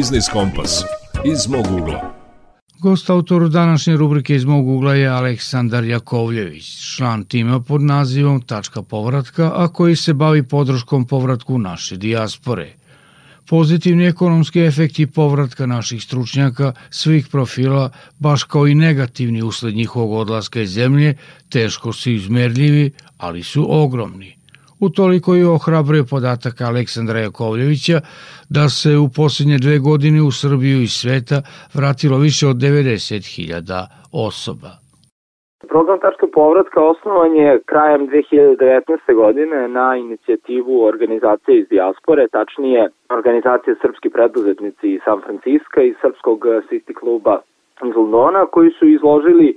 Biznis 0.03 0.29
Kompas 0.33 0.85
iz 1.25 1.49
mog 1.49 1.67
ugla. 1.81 2.15
Gost 2.79 3.11
autoru 3.11 3.49
današnje 3.49 3.97
rubrike 3.97 4.35
iz 4.35 4.45
mog 4.45 4.69
ugla 4.69 4.95
je 4.95 5.09
Aleksandar 5.09 5.85
Jakovljević, 5.85 6.95
član 6.97 7.25
tima 7.25 7.61
pod 7.61 7.83
nazivom 7.83 8.41
Tačka 8.41 8.83
povratka, 8.83 9.53
a 9.55 9.69
koji 9.69 9.97
se 9.97 10.15
bavi 10.15 10.43
podrškom 10.43 11.07
povratku 11.07 11.59
naše 11.59 11.97
dijaspore. 11.97 12.73
Pozitivni 13.49 14.07
ekonomski 14.07 14.61
efekti 14.61 15.07
povratka 15.07 15.67
naših 15.67 16.03
stručnjaka 16.03 16.73
svih 16.91 17.29
profila, 17.29 17.91
baš 18.19 18.45
kao 18.45 18.67
i 18.67 18.75
negativni 18.75 19.43
usled 19.43 19.75
njihovog 19.75 20.13
odlaska 20.13 20.61
iz 20.61 20.71
zemlje, 20.71 21.17
teško 21.49 21.93
su 21.93 22.11
izmerljivi, 22.11 22.91
ali 23.19 23.43
su 23.43 23.67
ogromni. 23.83 24.42
Utoliko 24.89 25.35
je 25.35 25.49
ohrabrio 25.49 26.05
podatak 26.11 26.61
Aleksandra 26.61 27.19
Jakovljevića 27.21 27.99
da 28.57 28.65
se 28.79 28.91
u 29.05 29.07
posljednje 29.17 29.57
dve 29.65 29.77
godine 29.79 30.19
u 30.23 30.31
Srbiju 30.43 30.79
i 30.83 30.95
sveta 31.01 31.39
vratilo 31.79 32.17
više 32.19 32.45
od 32.53 32.57
90.000 32.57 33.87
osoba. 34.29 34.71
Program 35.73 35.99
Tačka 36.05 36.27
povratka 36.41 36.81
osnovan 36.93 37.33
je 37.43 37.61
krajem 37.71 38.03
2019. 38.09 39.15
godine 39.23 39.69
na 39.69 39.97
inicijativu 40.05 40.75
organizacije 40.93 41.55
iz 41.59 41.67
dijaspore, 41.73 42.25
tačnije 42.37 42.81
organizacije 43.19 43.75
Srpski 43.83 44.09
preduzetnici 44.17 44.87
iz 44.95 45.01
San 45.05 45.21
Franciska 45.25 45.81
i 45.83 45.95
Srpskog 46.01 46.41
City 46.69 46.95
kluba 47.01 47.35
iz 47.85 47.97
Londona 47.97 48.47
koji 48.47 48.71
su 48.71 48.87
izložili, 48.87 49.49
e, 49.49 49.57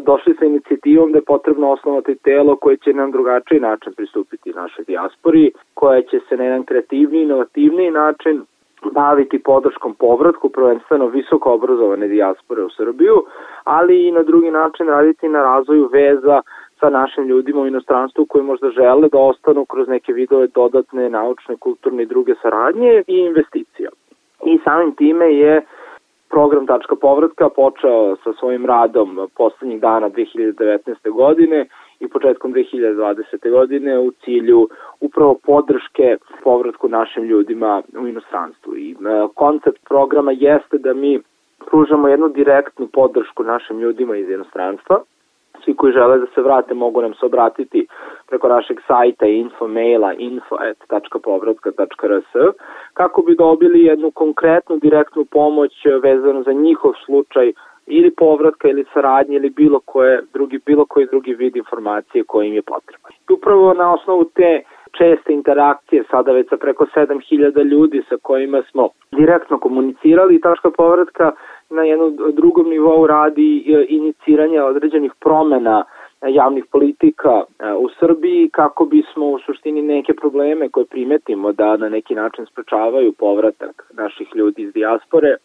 došli 0.00 0.34
sa 0.38 0.44
inicijativom 0.44 1.12
da 1.12 1.18
je 1.18 1.24
potrebno 1.24 1.70
osnovati 1.70 2.14
telo 2.14 2.56
koje 2.56 2.76
će 2.76 2.92
nam 2.92 3.10
drugačiji 3.10 3.60
način 3.60 3.92
pristupiti 3.92 4.52
našoj 4.52 4.84
dijaspori, 4.84 5.52
koja 5.74 6.02
će 6.02 6.20
se 6.28 6.36
na 6.36 6.44
jedan 6.44 6.64
kreativni, 6.64 7.22
inovativni 7.22 7.90
način 7.90 8.42
baviti 8.92 9.38
podrškom 9.38 9.94
povratku, 9.94 10.48
prvenstveno 10.48 11.06
visoko 11.06 11.52
obrazovane 11.52 12.08
dijaspore 12.08 12.64
u 12.64 12.70
Srbiju, 12.70 13.24
ali 13.64 14.08
i 14.08 14.12
na 14.12 14.22
drugi 14.22 14.50
način 14.50 14.86
raditi 14.86 15.28
na 15.28 15.42
razvoju 15.42 15.88
veza 15.92 16.42
sa 16.80 16.90
našim 16.90 17.24
ljudima 17.24 17.60
u 17.60 17.66
inostranstvu 17.66 18.26
koji 18.26 18.44
možda 18.44 18.70
žele 18.70 19.08
da 19.08 19.18
ostanu 19.18 19.64
kroz 19.64 19.88
neke 19.88 20.12
vidove 20.12 20.46
dodatne 20.46 21.10
naučne, 21.10 21.56
kulturne 21.56 22.02
i 22.02 22.06
druge 22.06 22.34
saradnje 22.42 23.02
i 23.06 23.16
investicija. 23.16 23.90
I 24.46 24.58
samim 24.64 24.94
time 24.94 25.34
je 25.34 25.62
program 26.32 26.66
Tačka 26.66 26.96
povratka 26.96 27.48
počeo 27.48 28.16
sa 28.24 28.30
svojim 28.38 28.66
radom 28.66 29.28
poslednjih 29.36 29.80
dana 29.80 30.10
2019. 30.10 31.10
godine 31.10 31.66
i 32.00 32.08
početkom 32.08 32.52
2020. 32.54 33.50
godine 33.50 33.98
u 33.98 34.10
cilju 34.24 34.68
upravo 35.00 35.34
podrške 35.44 36.16
povratku 36.42 36.88
našim 36.88 37.24
ljudima 37.24 37.82
u 38.02 38.06
inostranstvu. 38.08 38.76
I 38.76 38.90
e, 38.90 38.94
koncept 39.34 39.80
programa 39.88 40.32
jeste 40.32 40.78
da 40.78 40.94
mi 40.94 41.20
pružamo 41.70 42.08
jednu 42.08 42.28
direktnu 42.28 42.86
podršku 42.92 43.42
našim 43.42 43.80
ljudima 43.80 44.16
iz 44.16 44.28
inostranstva, 44.30 44.96
svi 45.64 45.76
koji 45.76 45.92
žele 45.92 46.18
da 46.18 46.26
se 46.34 46.42
vrate 46.42 46.74
mogu 46.74 47.02
nam 47.02 47.14
se 47.14 47.26
obratiti 47.26 47.86
preko 48.28 48.48
našeg 48.48 48.80
sajta 48.86 49.26
info 49.26 49.68
maila 49.68 50.12
info.povratka.rs 50.12 52.54
kako 52.94 53.22
bi 53.22 53.36
dobili 53.36 53.84
jednu 53.84 54.10
konkretnu 54.10 54.76
direktnu 54.76 55.24
pomoć 55.24 55.72
vezanu 56.02 56.42
za 56.42 56.52
njihov 56.52 56.92
slučaj 57.04 57.52
ili 57.86 58.10
povratka 58.10 58.68
ili 58.68 58.84
saradnje 58.94 59.36
ili 59.36 59.50
bilo 59.50 59.80
koje 59.84 60.22
drugi 60.34 60.60
bilo 60.66 60.86
koji 60.86 61.06
drugi 61.06 61.34
vid 61.34 61.56
informacije 61.56 62.24
koji 62.24 62.48
im 62.48 62.54
je 62.54 62.62
potreban. 62.62 63.12
Upravo 63.30 63.74
na 63.74 63.94
osnovu 63.94 64.24
te 64.24 64.62
česte 64.98 65.32
interakcije 65.32 66.04
sada 66.10 66.32
već 66.32 66.48
sa 66.48 66.56
preko 66.56 66.86
7000 66.94 67.64
ljudi 67.64 68.02
sa 68.08 68.16
kojima 68.22 68.62
smo 68.70 68.88
direktno 69.16 69.58
komunicirali 69.58 70.40
tačka 70.40 70.70
povratka 70.70 71.32
na 71.72 71.82
jednom 71.82 72.16
drugom 72.32 72.68
nivou 72.68 73.06
radi 73.06 73.64
e, 73.66 73.86
iniciranje 73.88 74.62
određenih 74.62 75.12
promena 75.20 75.84
javnih 76.28 76.64
politika 76.72 77.42
e, 77.42 77.72
u 77.72 77.88
Srbiji 78.00 78.50
kako 78.52 78.84
bismo 78.84 79.26
u 79.26 79.38
suštini 79.38 79.82
neke 79.82 80.14
probleme 80.14 80.68
koje 80.68 80.86
primetimo 80.86 81.52
da 81.52 81.76
na 81.76 81.88
neki 81.88 82.14
način 82.14 82.46
sprečavaju 82.46 83.12
povratak 83.12 83.92
naših 83.92 84.28
ljudi 84.34 84.62
iz 84.62 84.72
dijaspore 84.72 85.36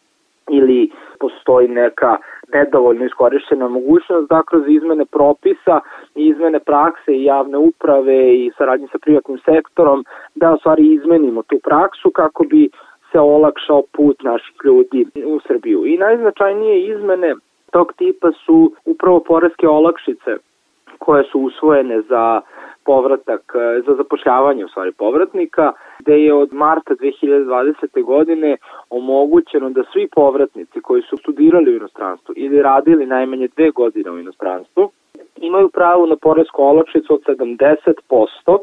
ili 0.49 0.89
postoji 1.19 1.67
neka 1.67 2.17
nedovoljno 2.53 3.05
iskorišćena 3.05 3.67
mogućnost 3.67 4.29
da 4.29 4.43
kroz 4.43 4.63
izmene 4.67 5.05
propisa 5.05 5.79
i 6.15 6.27
izmene 6.27 6.59
prakse 6.59 7.11
i 7.15 7.23
javne 7.23 7.57
uprave 7.57 8.35
i 8.35 8.51
saradnje 8.57 8.87
sa 8.91 8.97
privatnim 8.97 9.39
sektorom 9.45 10.05
da 10.35 10.53
u 10.53 10.57
stvari 10.57 10.93
izmenimo 10.93 11.43
tu 11.43 11.59
praksu 11.63 12.11
kako 12.11 12.43
bi 12.43 12.69
se 13.11 13.19
olakšao 13.19 13.83
put 13.93 14.23
naših 14.23 14.55
ljudi 14.63 15.05
u 15.25 15.39
Srbiju. 15.47 15.85
I 15.85 15.97
najznačajnije 15.97 16.87
izmene 16.87 17.35
tog 17.71 17.93
tipa 17.93 18.31
su 18.45 18.71
upravo 18.85 19.19
poreske 19.19 19.67
olakšice 19.67 20.37
koje 20.99 21.23
su 21.23 21.39
usvojene 21.39 22.01
za 22.01 22.41
povratak, 22.85 23.41
za 23.85 23.93
zapošljavanje 23.95 24.65
u 24.65 24.67
stvari 24.67 24.91
povratnika, 24.91 25.71
gde 25.99 26.19
je 26.23 26.33
od 26.33 26.53
marta 26.53 26.93
2020. 26.93 28.03
godine 28.03 28.57
omogućeno 28.89 29.69
da 29.69 29.83
svi 29.93 30.07
povratnici 30.15 30.81
koji 30.81 31.01
su 31.01 31.17
studirali 31.17 31.71
u 31.71 31.75
inostranstvu 31.75 32.33
ili 32.37 32.61
radili 32.61 33.05
najmanje 33.05 33.47
dve 33.55 33.71
godine 33.71 34.11
u 34.11 34.19
inostranstvu 34.19 34.91
imaju 35.41 35.69
pravo 35.69 36.05
na 36.05 36.15
poresku 36.15 36.63
olakšicu 36.63 37.13
od 37.13 37.21
70% 37.27 38.57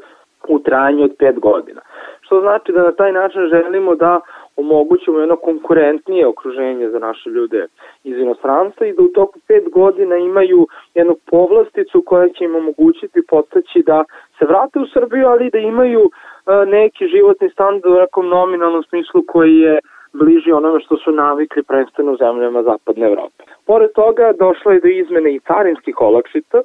u 0.53 0.59
trajanju 0.59 1.05
od 1.05 1.17
5 1.17 1.41
godina. 1.41 1.81
Što 2.21 2.41
znači 2.41 2.73
da 2.73 2.83
na 2.83 2.93
taj 2.93 3.13
način 3.13 3.41
želimo 3.49 3.95
da 3.95 4.21
omogućimo 4.57 5.19
jedno 5.19 5.37
konkurentnije 5.37 6.27
okruženje 6.27 6.91
za 6.91 6.99
naše 6.99 7.31
ljude 7.31 7.67
iz 8.05 8.19
inostranstva 8.19 8.87
i 8.87 8.93
da 8.93 9.03
u 9.03 9.09
toku 9.09 9.39
5 9.49 9.71
godina 9.71 10.17
imaju 10.17 10.67
jednu 10.95 11.17
povlasticu 11.31 12.03
koja 12.07 12.29
će 12.29 12.45
im 12.45 12.57
omogućiti 12.57 13.27
potaći 13.29 13.83
da 13.87 14.05
se 14.39 14.45
vrate 14.45 14.79
u 14.79 14.87
Srbiju, 14.87 15.27
ali 15.27 15.51
da 15.51 15.59
imaju 15.59 16.11
neki 16.67 17.07
životni 17.07 17.51
standard 17.51 17.87
u 17.87 18.01
nekom 18.01 18.29
nominalnom 18.29 18.83
smislu 18.83 19.23
koji 19.27 19.59
je 19.59 19.79
bliži 20.13 20.53
onome 20.53 20.81
što 20.81 20.97
su 20.97 21.13
navikli 21.13 21.63
predstavno 21.63 22.13
u 22.13 22.17
zemljama 22.17 22.63
Zapadne 22.63 23.07
Evrope. 23.07 23.45
Pored 23.67 23.91
toga 23.93 24.33
došlo 24.39 24.73
je 24.73 24.81
do 24.81 24.89
izmene 24.89 25.35
i 25.35 25.41
carinskih 25.41 26.01
olakšica, 26.01 26.59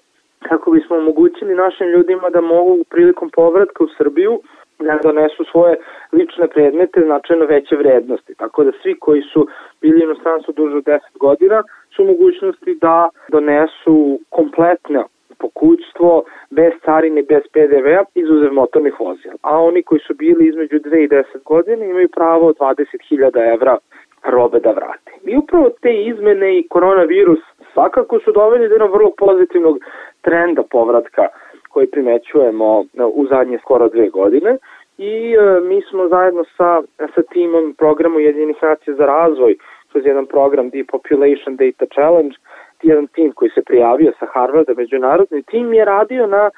kako 0.47 0.71
bismo 0.71 0.95
omogućili 0.95 1.55
našim 1.55 1.87
ljudima 1.87 2.29
da 2.29 2.41
mogu 2.41 2.83
prilikom 2.89 3.29
povratka 3.29 3.83
u 3.83 3.87
Srbiju 3.97 4.39
da 4.79 4.99
donesu 5.03 5.43
svoje 5.51 5.75
lične 6.11 6.47
predmete 6.47 7.01
značajno 7.05 7.45
veće 7.45 7.75
vrednosti. 7.75 8.35
Tako 8.35 8.63
da 8.63 8.71
svi 8.81 8.99
koji 8.99 9.21
su 9.21 9.47
bili 9.81 10.03
inostranstvu 10.03 10.53
duže 10.53 10.77
od 10.77 10.83
10 10.83 10.99
godina 11.19 11.63
su 11.95 12.03
mogućnosti 12.03 12.77
da 12.81 13.09
donesu 13.31 14.19
kompletno 14.29 15.07
pokućstvo 15.39 16.23
bez 16.49 16.73
carine, 16.85 17.23
bez 17.23 17.43
PDV-a, 17.53 18.03
izuzev 18.15 18.53
motornih 18.53 18.99
vozila. 18.99 19.35
A 19.41 19.59
oni 19.59 19.83
koji 19.83 19.99
su 19.99 20.13
bili 20.13 20.47
između 20.47 20.77
2 20.79 21.03
i 21.03 21.07
10 21.07 21.23
godina 21.45 21.85
imaju 21.85 22.09
pravo 22.15 22.53
20.000 22.53 23.53
evra 23.53 23.77
robe 24.23 24.59
da 24.59 24.71
vrate. 24.71 25.11
I 25.25 25.37
upravo 25.37 25.69
te 25.81 25.93
izmene 26.03 26.59
i 26.59 26.67
koronavirus 26.67 27.39
svakako 27.73 28.19
su 28.19 28.31
doveli 28.31 28.67
do 28.67 28.73
jednog 28.73 28.93
vrlo 28.93 29.11
pozitivnog 29.17 29.79
trenda 30.21 30.63
povratka 30.71 31.27
koji 31.69 31.87
primećujemo 31.87 32.81
e, 32.81 33.03
u 33.03 33.27
zadnje 33.27 33.57
skoro 33.59 33.89
dve 33.89 34.09
godine 34.09 34.57
i 34.97 35.33
e, 35.33 35.59
mi 35.69 35.81
smo 35.81 36.07
zajedno 36.07 36.43
sa, 36.57 36.81
sa 37.15 37.21
timom 37.33 37.75
programu 37.77 38.19
Jedinih 38.19 38.57
nacija 38.61 38.95
za 38.95 39.05
razvoj 39.05 39.55
kroz 39.91 40.05
jedan 40.05 40.25
program 40.25 40.69
Depopulation 40.69 41.55
Data 41.55 41.85
Challenge, 41.93 42.35
jedan 42.83 43.07
tim 43.07 43.31
koji 43.31 43.51
se 43.51 43.61
prijavio 43.61 44.11
sa 44.19 44.25
Harvarda, 44.33 44.73
međunarodni 44.77 45.43
tim 45.43 45.73
je 45.73 45.85
radio 45.85 46.27
na 46.27 46.49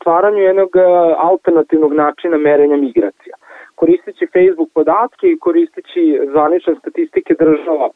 stvaranju 0.00 0.38
jednog 0.38 0.76
e, 0.76 0.80
alternativnog 1.18 1.92
načina 1.92 2.36
merenja 2.36 2.76
migracija. 2.76 3.34
Koristeći 3.74 4.26
Facebook 4.26 4.70
podatke 4.74 5.26
i 5.28 5.38
koristeći 5.38 6.20
zvanične 6.30 6.74
statistike 6.74 7.34
država 7.34 7.88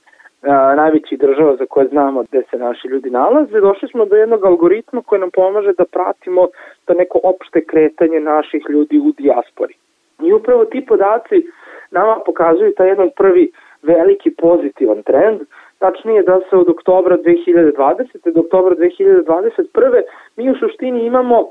najvećih 0.77 1.19
država 1.19 1.57
za 1.57 1.67
koje 1.67 1.89
znamo 1.89 2.23
gde 2.23 2.43
se 2.51 2.59
naši 2.59 2.89
ljudi 2.89 3.11
nalaze, 3.11 3.61
došli 3.61 3.89
smo 3.89 4.05
do 4.05 4.17
jednog 4.17 4.45
algoritma 4.45 5.03
koji 5.03 5.21
nam 5.21 5.31
pomaže 5.31 5.73
da 5.79 5.85
pratimo 5.85 6.49
to 6.85 6.95
neko 6.95 7.21
opšte 7.23 7.65
kretanje 7.65 8.21
naših 8.21 8.63
ljudi 8.69 8.99
u 8.99 9.13
dijaspori. 9.19 9.75
I 10.23 10.33
upravo 10.33 10.65
ti 10.65 10.87
podaci 10.87 11.47
nama 11.91 12.21
pokazuju 12.27 12.75
taj 12.77 12.89
jedan 12.89 13.11
prvi 13.17 13.51
veliki 13.83 14.31
pozitivan 14.31 15.03
trend, 15.03 15.41
tačnije 15.79 16.23
da 16.23 16.41
se 16.51 16.57
od 16.57 16.69
oktobra 16.69 17.17
2020. 17.19 18.33
do 18.35 18.41
oktobra 18.41 18.75
2021. 18.75 20.03
mi 20.37 20.51
u 20.51 20.55
suštini 20.55 21.07
imamo 21.07 21.47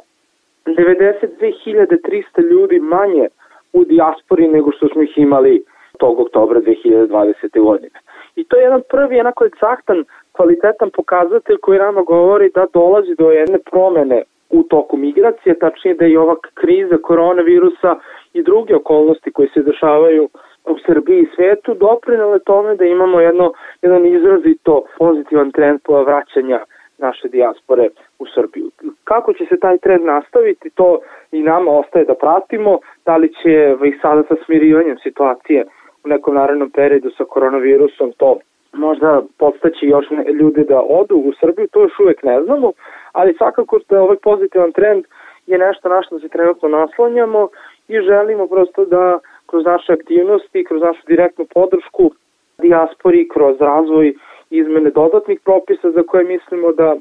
92.300 0.66 2.42
ljudi 2.52 2.80
manje 2.80 3.28
u 3.74 3.84
dijaspori 3.84 4.48
nego 4.48 4.72
što 4.72 4.88
smo 4.88 5.02
ih 5.02 5.18
imali 5.18 5.64
tog 5.98 6.20
oktobra 6.20 6.62
2020. 6.62 7.64
godine. 7.64 8.00
I 8.36 8.44
to 8.44 8.58
je 8.58 8.64
jedan 8.64 8.82
prvi, 8.90 9.16
jednako 9.16 9.46
egzaktan, 9.46 10.04
kvalitetan 10.32 10.90
pokazatelj 10.96 11.58
koji 11.62 11.80
nama 11.80 12.02
govori 12.02 12.52
da 12.56 12.66
dolazi 12.74 13.16
do 13.16 13.32
jedne 13.32 13.60
promene 13.72 14.24
u 14.50 14.64
toku 14.64 14.98
migracije, 14.98 15.60
tačnije 15.60 15.96
da 15.96 16.06
je 16.06 16.12
i 16.12 16.18
ova 16.18 16.36
kriza 16.54 16.98
koronavirusa 17.04 17.96
i 18.34 18.44
druge 18.44 18.76
okolnosti 18.76 19.32
koje 19.32 19.50
se 19.54 19.62
dešavaju 19.62 20.30
u 20.66 20.76
Srbiji 20.86 21.20
i 21.22 21.30
svetu 21.36 21.74
doprinele 21.74 22.40
tome 22.40 22.76
da 22.76 22.86
imamo 22.86 23.20
jedno, 23.20 23.54
jedan 23.82 24.06
izrazito 24.06 24.84
pozitivan 24.98 25.52
trend 25.52 25.80
po 25.84 26.04
vraćanja 26.04 26.60
naše 26.98 27.28
dijaspore 27.28 27.90
u 28.20 28.26
Srbiju. 28.36 28.72
Kako 29.04 29.34
će 29.34 29.46
se 29.46 29.60
taj 29.60 29.78
trend 29.78 30.06
nastaviti, 30.06 30.70
to 30.70 31.00
i 31.32 31.44
nama 31.44 31.72
ostaje 31.72 32.06
da 32.06 32.14
pratimo, 32.14 32.80
da 33.06 33.18
li 33.18 33.34
će 33.34 33.76
i 33.86 34.00
sada 34.02 34.24
sa 34.24 34.36
smirivanjem 34.46 34.98
situacije 35.04 35.66
u 36.06 36.08
nekom 36.08 36.36
narednom 36.36 36.70
periodu 36.70 37.10
sa 37.18 37.24
koronavirusom 37.26 38.12
to 38.18 38.38
možda 38.74 39.22
podstaći 39.38 39.86
još 39.86 40.06
ljude 40.40 40.64
da 40.64 40.82
odu 40.82 41.16
u 41.16 41.32
Srbiju, 41.40 41.68
to 41.72 41.82
još 41.82 42.00
uvek 42.00 42.24
ne 42.24 42.44
znamo, 42.44 42.72
ali 43.12 43.34
svakako 43.34 43.80
da 43.90 44.02
ovaj 44.02 44.18
pozitivan 44.18 44.72
trend 44.72 45.06
je 45.48 45.58
nešto 45.58 45.90
na 45.90 46.02
što 46.04 46.20
se 46.20 46.30
trenutno 46.30 46.70
naslanjamo 46.70 47.48
i 47.88 48.02
želimo 48.02 48.48
prosto 48.48 48.86
da 48.86 49.20
kroz 49.46 49.66
naše 49.66 49.94
aktivnosti, 49.94 50.64
kroz 50.64 50.82
našu 50.82 51.02
direktnu 51.08 51.46
podršku 51.54 52.12
dijaspori, 52.58 53.28
kroz 53.28 53.56
razvoj 53.60 54.14
izmene 54.50 54.90
dodatnih 54.90 55.40
propisa 55.44 55.92
za 55.92 56.04
koje 56.04 56.24
mislimo 56.24 56.72
da 56.72 56.96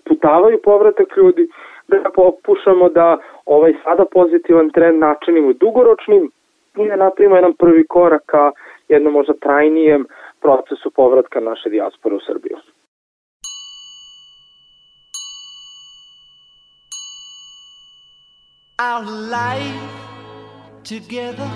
sputavaju 0.00 0.58
povratak 0.64 1.16
ljudi, 1.16 1.48
da 1.88 2.10
pokušamo 2.14 2.88
da 2.88 3.18
ovaj 3.46 3.72
sada 3.84 4.04
pozitivan 4.12 4.70
trend 4.70 4.98
načinimo 4.98 5.52
dugoročnim 5.52 6.30
da 6.76 6.96
napravimo 6.96 7.36
jedan 7.36 7.54
prvi 7.54 7.86
korak 7.86 8.22
ka 8.26 8.52
jednom 8.88 9.12
možda 9.12 9.34
trajnijem 9.34 10.06
procesu 10.40 10.90
povratka 10.90 11.40
naše 11.40 11.70
dijaspore 11.70 12.14
u 12.14 12.20
Srbiju. 12.26 12.56
Our 18.78 19.04
life 19.06 19.88
together 20.84 21.50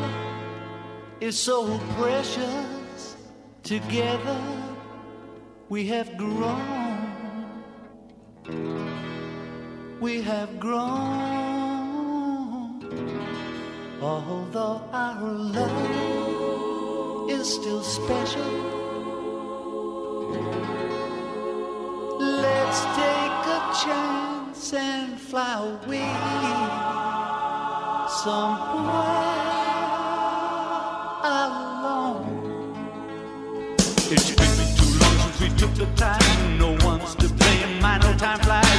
is 1.21 1.37
so 1.39 1.79
precious. 2.01 3.17
Together 3.63 4.41
we 5.69 5.85
have 5.85 6.17
grown. 6.17 7.11
We 10.01 10.23
have 10.23 10.59
grown. 10.59 11.61
Although 14.03 14.81
our 14.95 15.23
love 15.23 17.31
is 17.31 17.47
still 17.53 17.83
special. 17.83 18.51
Let's 22.19 22.81
take 22.97 23.47
a 23.59 23.61
chance 23.85 24.73
and 24.73 25.21
fly 25.21 25.79
away 25.85 26.09
somewhere 28.25 29.37
alone. 31.23 32.25
It's 34.11 34.31
been 34.31 34.77
too 34.79 34.93
long 34.99 35.17
since 35.21 35.41
we 35.43 35.49
took 35.59 35.75
the 35.75 35.85
time. 35.97 36.59
No 36.59 36.71
one's 36.87 37.15
to 37.17 37.29
blame. 37.29 37.81
My 37.83 37.99
no 37.99 38.15
time 38.17 38.39
flies 38.41 38.70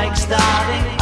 like 0.00 0.16
starting 0.16 0.99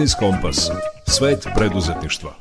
Biznis 0.00 0.14
Kompas. 0.14 0.70
Svet 1.06 1.46
preduzetništva. 1.56 2.34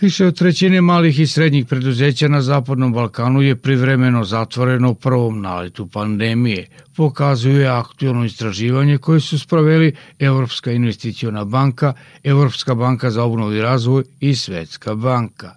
Više 0.00 0.26
od 0.26 0.38
trećine 0.38 0.80
malih 0.80 1.20
i 1.20 1.26
srednjih 1.26 1.66
preduzeća 1.66 2.28
na 2.28 2.42
Zapadnom 2.42 2.92
Balkanu 2.92 3.42
je 3.42 3.56
privremeno 3.56 4.24
zatvoreno 4.24 4.90
u 4.90 4.94
prvom 4.94 5.40
naletu 5.40 5.86
pandemije, 5.86 6.68
pokazuje 6.96 7.68
aktualno 7.68 8.24
istraživanje 8.24 8.98
koje 8.98 9.20
su 9.20 9.38
sproveli 9.38 9.94
Evropska 10.18 10.72
investiciona 10.72 11.44
banka, 11.44 11.92
Evropska 12.24 12.74
banka 12.74 13.10
za 13.10 13.24
obnovu 13.24 13.52
i 13.52 13.62
razvoj 13.62 14.04
i 14.20 14.34
Svetska 14.34 14.94
banka. 14.94 15.54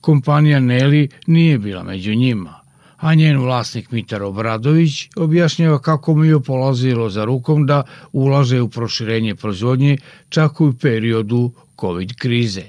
Kompanija 0.00 0.60
Neli 0.60 1.08
nije 1.26 1.58
bila 1.58 1.82
među 1.82 2.14
njima, 2.14 2.61
a 3.02 3.14
njen 3.14 3.40
vlasnik 3.42 3.90
Mitar 3.90 4.22
Obradović 4.22 5.08
objašnjava 5.16 5.78
kako 5.78 6.14
mu 6.14 6.24
je 6.24 6.40
polazilo 6.40 7.08
za 7.08 7.24
rukom 7.24 7.66
da 7.66 7.82
ulaže 8.12 8.60
u 8.60 8.68
proširenje 8.68 9.34
proizvodnje 9.34 9.98
čak 10.28 10.60
u 10.60 10.72
periodu 10.82 11.50
COVID 11.80 12.12
krize. 12.20 12.62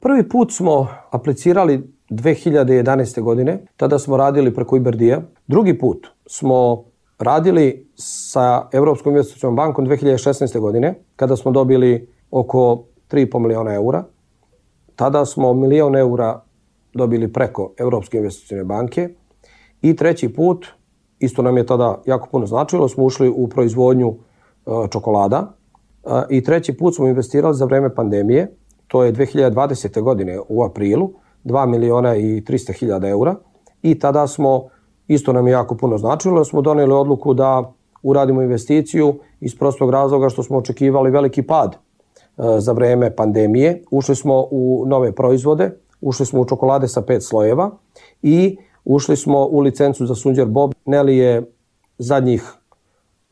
Prvi 0.00 0.28
put 0.28 0.52
smo 0.52 0.88
aplicirali 1.10 1.82
2011. 2.10 3.22
godine, 3.22 3.58
tada 3.76 3.98
smo 3.98 4.16
radili 4.16 4.54
preko 4.54 4.76
Iberdija. 4.76 5.22
Drugi 5.46 5.78
put 5.78 6.06
smo 6.26 6.84
radili 7.18 7.86
sa 7.96 8.68
Evropskom 8.72 9.12
investicijom 9.12 9.56
bankom 9.56 9.86
2016. 9.86 10.60
godine, 10.60 10.94
kada 11.16 11.36
smo 11.36 11.50
dobili 11.50 12.08
oko 12.30 12.84
3,5 13.10 13.38
miliona 13.38 13.74
eura. 13.74 14.04
Tada 14.96 15.24
smo 15.24 15.54
milion 15.54 15.96
eura 15.96 16.40
dobili 16.94 17.32
preko 17.32 17.72
Evropske 17.78 18.18
investicijne 18.18 18.64
banke. 18.64 19.08
I 19.82 19.96
treći 19.96 20.28
put, 20.28 20.66
isto 21.18 21.42
nam 21.42 21.56
je 21.56 21.66
tada 21.66 22.02
jako 22.06 22.28
puno 22.32 22.46
značilo, 22.46 22.88
smo 22.88 23.04
ušli 23.04 23.28
u 23.28 23.48
proizvodnju 23.48 24.14
e, 24.14 24.70
čokolada. 24.90 25.52
E, 26.04 26.08
I 26.30 26.44
treći 26.44 26.76
put 26.76 26.94
smo 26.94 27.08
investirali 27.08 27.54
za 27.54 27.64
vreme 27.64 27.94
pandemije, 27.94 28.56
to 28.86 29.04
je 29.04 29.12
2020. 29.12 30.02
godine 30.02 30.38
u 30.48 30.64
aprilu, 30.64 31.12
2 31.44 31.66
miliona 31.66 32.16
i 32.16 32.40
300 32.40 32.78
hiljada 32.78 33.08
eura. 33.08 33.34
I 33.82 33.98
tada 33.98 34.26
smo, 34.26 34.68
isto 35.08 35.32
nam 35.32 35.46
je 35.46 35.52
jako 35.52 35.76
puno 35.76 35.98
značilo, 35.98 36.44
smo 36.44 36.60
doneli 36.60 36.92
odluku 36.92 37.34
da 37.34 37.72
uradimo 38.02 38.42
investiciju 38.42 39.14
iz 39.40 39.58
prostog 39.58 39.90
razloga 39.90 40.28
što 40.28 40.42
smo 40.42 40.58
očekivali 40.58 41.10
veliki 41.10 41.42
pad 41.42 41.74
e, 41.74 41.78
za 42.58 42.72
vreme 42.72 43.16
pandemije. 43.16 43.82
Ušli 43.90 44.16
smo 44.16 44.46
u 44.50 44.84
nove 44.86 45.12
proizvode, 45.12 45.70
ušli 46.00 46.26
smo 46.26 46.40
u 46.40 46.44
čokolade 46.44 46.88
sa 46.88 47.02
pet 47.02 47.22
slojeva 47.22 47.70
i 48.22 48.56
ušli 48.94 49.16
smo 49.16 49.46
u 49.46 49.60
licencu 49.60 50.06
za 50.06 50.14
Sunđer 50.14 50.46
Bob. 50.46 50.74
Neli 50.84 51.16
je 51.16 51.42
zadnjih 51.98 52.52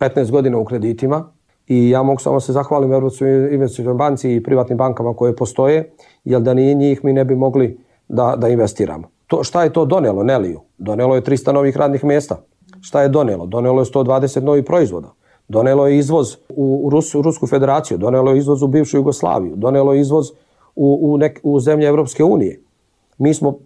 15 0.00 0.30
godina 0.30 0.58
u 0.58 0.64
kreditima 0.64 1.32
i 1.66 1.90
ja 1.90 2.02
mogu 2.02 2.20
samo 2.20 2.40
se 2.40 2.52
zahvalim 2.52 2.92
Evropskoj 2.92 3.54
investicijoj 3.54 3.94
banci 3.94 4.34
i 4.34 4.42
privatnim 4.42 4.78
bankama 4.78 5.14
koje 5.14 5.36
postoje, 5.36 5.92
jer 6.24 6.40
da 6.40 6.54
nije 6.54 6.74
njih 6.74 7.04
mi 7.04 7.12
ne 7.12 7.24
bi 7.24 7.34
mogli 7.34 7.78
da, 8.08 8.34
da 8.36 8.48
investiramo. 8.48 9.08
To, 9.26 9.44
šta 9.44 9.64
je 9.64 9.72
to 9.72 9.84
donelo 9.84 10.22
Neliju? 10.22 10.60
Donelo 10.78 11.14
je 11.14 11.22
300 11.22 11.52
novih 11.52 11.76
radnih 11.76 12.04
mjesta. 12.04 12.36
Šta 12.80 13.02
je 13.02 13.08
donelo? 13.08 13.46
Donelo 13.46 13.80
je 13.80 13.84
120 13.84 14.42
novih 14.42 14.64
proizvoda. 14.64 15.12
Donelo 15.48 15.86
je 15.86 15.98
izvoz 15.98 16.36
u, 16.48 16.88
Rus, 16.92 17.14
Rusku 17.14 17.46
federaciju, 17.46 17.98
donelo 17.98 18.30
je 18.30 18.38
izvoz 18.38 18.62
u 18.62 18.66
bivšu 18.66 18.96
Jugoslaviju, 18.96 19.56
donelo 19.56 19.92
je 19.92 20.00
izvoz 20.00 20.30
u, 20.76 20.98
u, 21.02 21.18
nek, 21.18 21.40
u 21.42 21.60
zemlje 21.60 21.88
Evropske 21.88 22.24
unije. 22.24 22.60
Mi 23.18 23.34
smo 23.34 23.58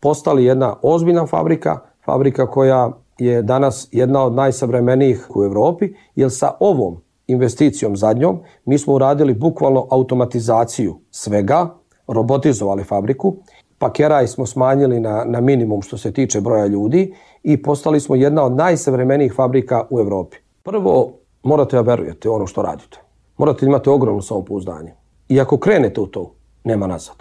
postali 0.00 0.44
jedna 0.44 0.76
ozbiljna 0.82 1.26
fabrika, 1.26 1.78
fabrika 2.04 2.46
koja 2.46 2.92
je 3.18 3.42
danas 3.42 3.88
jedna 3.92 4.24
od 4.24 4.34
najsavremenijih 4.34 5.26
u 5.36 5.44
Evropi, 5.44 5.94
jer 6.14 6.30
sa 6.30 6.52
ovom 6.60 6.96
investicijom 7.26 7.96
zadnjom 7.96 8.38
mi 8.64 8.78
smo 8.78 8.94
uradili 8.94 9.34
bukvalno 9.34 9.86
automatizaciju 9.90 10.96
svega, 11.10 11.74
robotizovali 12.06 12.84
fabriku, 12.84 13.36
pakeraj 13.78 14.26
smo 14.26 14.46
smanjili 14.46 15.00
na, 15.00 15.24
na 15.24 15.40
minimum 15.40 15.82
što 15.82 15.98
se 15.98 16.12
tiče 16.12 16.40
broja 16.40 16.66
ljudi 16.66 17.14
i 17.42 17.62
postali 17.62 18.00
smo 18.00 18.14
jedna 18.16 18.44
od 18.44 18.52
najsavremenijih 18.52 19.32
fabrika 19.36 19.86
u 19.90 20.00
Evropi. 20.00 20.36
Prvo, 20.62 21.12
morate 21.42 21.76
da 21.76 21.82
verujete 21.82 22.30
ono 22.30 22.46
što 22.46 22.62
radite. 22.62 22.98
Morate 23.38 23.60
da 23.60 23.66
imate 23.66 23.90
ogromno 23.90 24.22
samopouzdanje. 24.22 24.94
I 25.28 25.40
ako 25.40 25.58
krenete 25.58 26.00
u 26.00 26.06
to, 26.06 26.32
nema 26.64 26.86
nazad. 26.86 27.16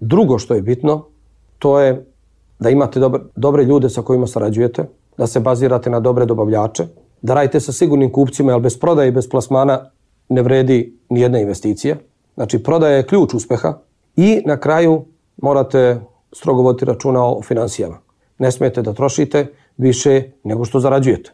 Drugo 0.00 0.38
što 0.38 0.54
je 0.54 0.62
bitno, 0.62 1.04
to 1.60 1.80
je 1.80 2.06
da 2.58 2.70
imate 2.70 3.00
dobre, 3.00 3.20
dobre 3.36 3.64
ljude 3.64 3.88
sa 3.88 4.02
kojima 4.02 4.26
sarađujete, 4.26 4.84
da 5.18 5.26
se 5.26 5.40
bazirate 5.40 5.90
na 5.90 6.00
dobre 6.00 6.26
dobavljače, 6.26 6.86
da 7.22 7.34
radite 7.34 7.60
sa 7.60 7.72
sigurnim 7.72 8.12
kupcima, 8.12 8.52
jer 8.52 8.60
bez 8.60 8.78
prodaje 8.78 9.08
i 9.08 9.12
bez 9.12 9.28
plasmana 9.28 9.90
ne 10.28 10.42
vredi 10.42 10.98
ni 11.08 11.20
jedna 11.20 11.38
investicija. 11.38 11.96
Znači, 12.34 12.62
prodaja 12.62 12.96
je 12.96 13.06
ključ 13.06 13.34
uspeha 13.34 13.78
i 14.16 14.42
na 14.46 14.56
kraju 14.56 15.04
morate 15.36 16.00
strogo 16.32 16.62
voditi 16.62 16.84
računa 16.84 17.24
o 17.24 17.42
financijama. 17.42 17.98
Ne 18.38 18.50
smijete 18.50 18.82
da 18.82 18.92
trošite 18.92 19.46
više 19.76 20.22
nego 20.44 20.64
što 20.64 20.80
zarađujete. 20.80 21.32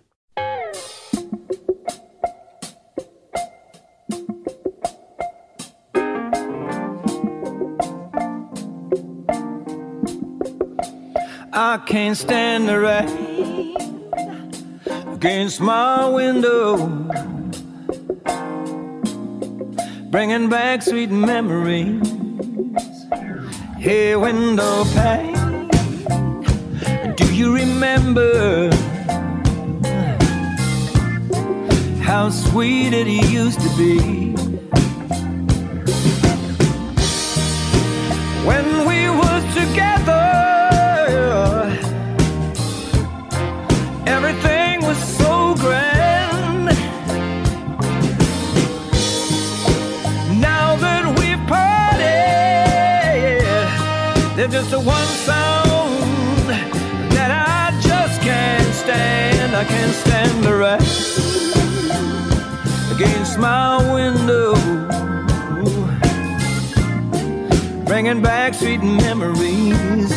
I 11.77 11.79
can't 11.81 12.17
stand 12.17 12.71
the 12.71 12.81
rain 12.81 13.77
against 15.13 15.61
my 15.61 16.09
window, 16.09 16.79
bringing 20.11 20.49
back 20.49 20.81
sweet 20.81 21.11
memories. 21.11 22.01
Hey, 23.77 24.17
window 24.17 24.85
pane, 24.95 25.69
do 27.15 27.35
you 27.35 27.55
remember 27.55 28.71
how 32.01 32.31
sweet 32.31 32.95
it 32.95 33.07
used 33.07 33.61
to 33.61 33.69
be? 33.77 34.33
When 38.47 38.87
we 38.89 39.11
was 39.11 39.43
together, 39.55 40.16
I 59.59 59.65
can't 59.65 59.95
stand 59.95 60.45
the 60.45 60.55
rain 60.55 60.81
against 62.95 63.39
my 63.39 63.79
window 63.95 64.55
bringing 67.87 68.21
back 68.21 68.53
sweet 68.53 68.83
memories. 68.83 70.13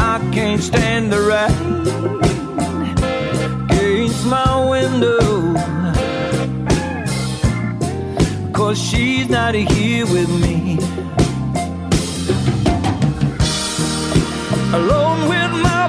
I 0.00 0.18
can't 0.32 0.62
stand 0.62 1.12
the 1.12 1.20
rain 1.30 1.52
against 3.68 4.24
my 4.26 4.70
window. 4.70 5.20
Cause 8.54 8.78
she's 8.80 9.28
not 9.28 9.54
here 9.54 10.06
with 10.06 10.30
me. 10.40 10.78
Alone 14.72 15.28
with 15.28 15.52
my 15.62 15.81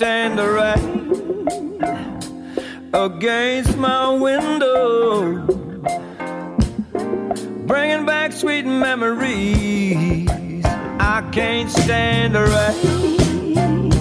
stand 0.00 0.38
the 0.38 0.48
rain 0.48 1.78
against 2.94 3.76
my 3.76 4.08
window, 4.08 5.44
bringing 7.66 8.06
back 8.06 8.32
sweet 8.32 8.64
memories. 8.64 10.26
I 10.98 11.28
can't 11.32 11.70
stand 11.70 12.34
the 12.34 12.44
rain 12.56 13.92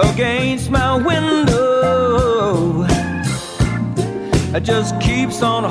against 0.00 0.70
my 0.72 0.96
window. 0.96 2.84
It 4.56 4.64
just 4.64 5.00
keeps 5.00 5.40
on 5.40 5.62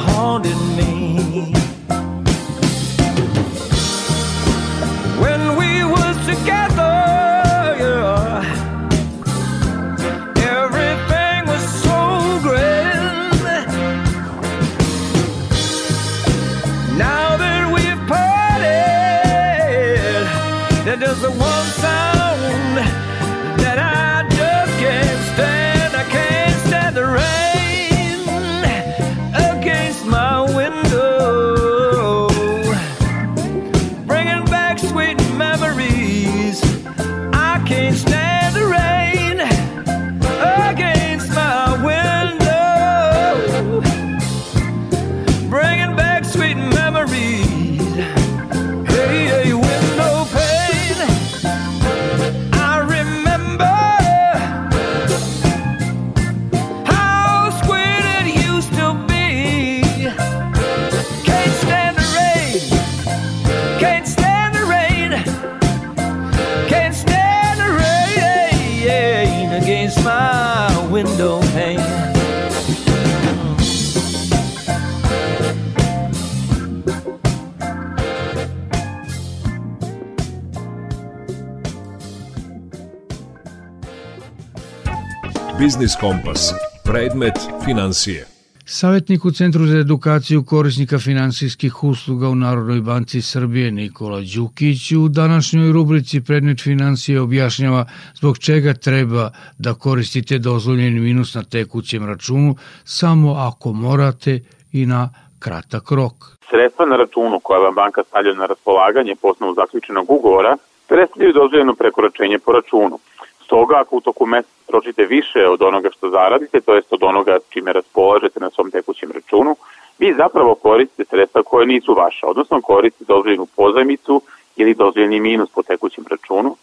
Biznis 85.78 85.96
Kompas. 86.00 86.54
Predmet 86.84 87.38
financije. 87.66 88.26
Savjetnik 88.66 89.26
u 89.26 89.32
Centru 89.32 89.66
za 89.66 89.78
edukaciju 89.78 90.44
korisnika 90.44 90.98
finansijskih 91.00 91.84
usluga 91.84 92.30
u 92.30 92.36
Narodnoj 92.36 92.82
banci 92.82 93.22
Srbije 93.22 93.72
Nikola 93.72 94.20
Đukić 94.36 94.92
u 94.92 95.08
današnjoj 95.08 95.72
rubrici 95.72 96.24
Predmet 96.28 96.64
financije 96.64 97.22
objašnjava 97.22 97.86
zbog 98.14 98.38
čega 98.38 98.74
treba 98.74 99.32
da 99.58 99.74
koristite 99.74 100.38
dozvoljeni 100.38 101.00
minus 101.00 101.36
na 101.36 101.44
tekućem 101.44 102.06
računu 102.06 102.56
samo 102.84 103.34
ako 103.34 103.74
morate 103.74 104.40
i 104.72 104.86
na 104.86 105.10
kratak 105.40 105.92
rok. 105.92 106.14
Sredstva 106.50 106.86
na 106.86 106.96
računu 106.96 107.40
koja 107.44 107.60
vam 107.60 107.76
banka 107.76 108.04
stavlja 108.04 108.34
na 108.34 108.46
raspolaganje 108.46 109.16
po 109.22 109.28
osnovu 109.28 109.54
zaključenog 109.54 110.12
ugovora 110.12 110.58
predstavljaju 110.88 111.34
dozvoljeno 111.34 111.76
prekoračenje 111.76 112.40
po 112.40 112.52
računu. 112.52 113.00
Stoga, 113.48 113.76
ako 113.82 113.96
u 113.96 114.02
toku 114.02 114.26
meseca 114.26 114.54
trošite 114.66 115.06
više 115.06 115.48
od 115.48 115.62
onoga 115.62 115.90
što 115.92 116.10
zaradite, 116.10 116.62
to 116.62 116.76
jest 116.76 116.94
od 116.94 117.04
onoga 117.04 117.38
čime 117.50 117.74
raspolažete 117.74 118.40
na 118.40 118.50
svom 118.50 118.72
tekućem 118.72 119.12
računu, 119.12 119.56
vi 120.00 120.14
zapravo 120.18 120.56
koristite 120.56 121.06
sredstva 121.10 121.44
koje 121.44 121.66
nisu 121.66 121.94
vaša, 121.94 122.28
odnosno 122.28 122.62
koristite 122.62 123.14
dozvoljenu 123.14 123.46
pozajmicu 123.56 124.22
ili 124.56 124.74
dozvoljeni 124.74 125.20
minus 125.20 125.50
po 125.50 125.64
tekućem 125.64 126.06
računu, 126.10 126.56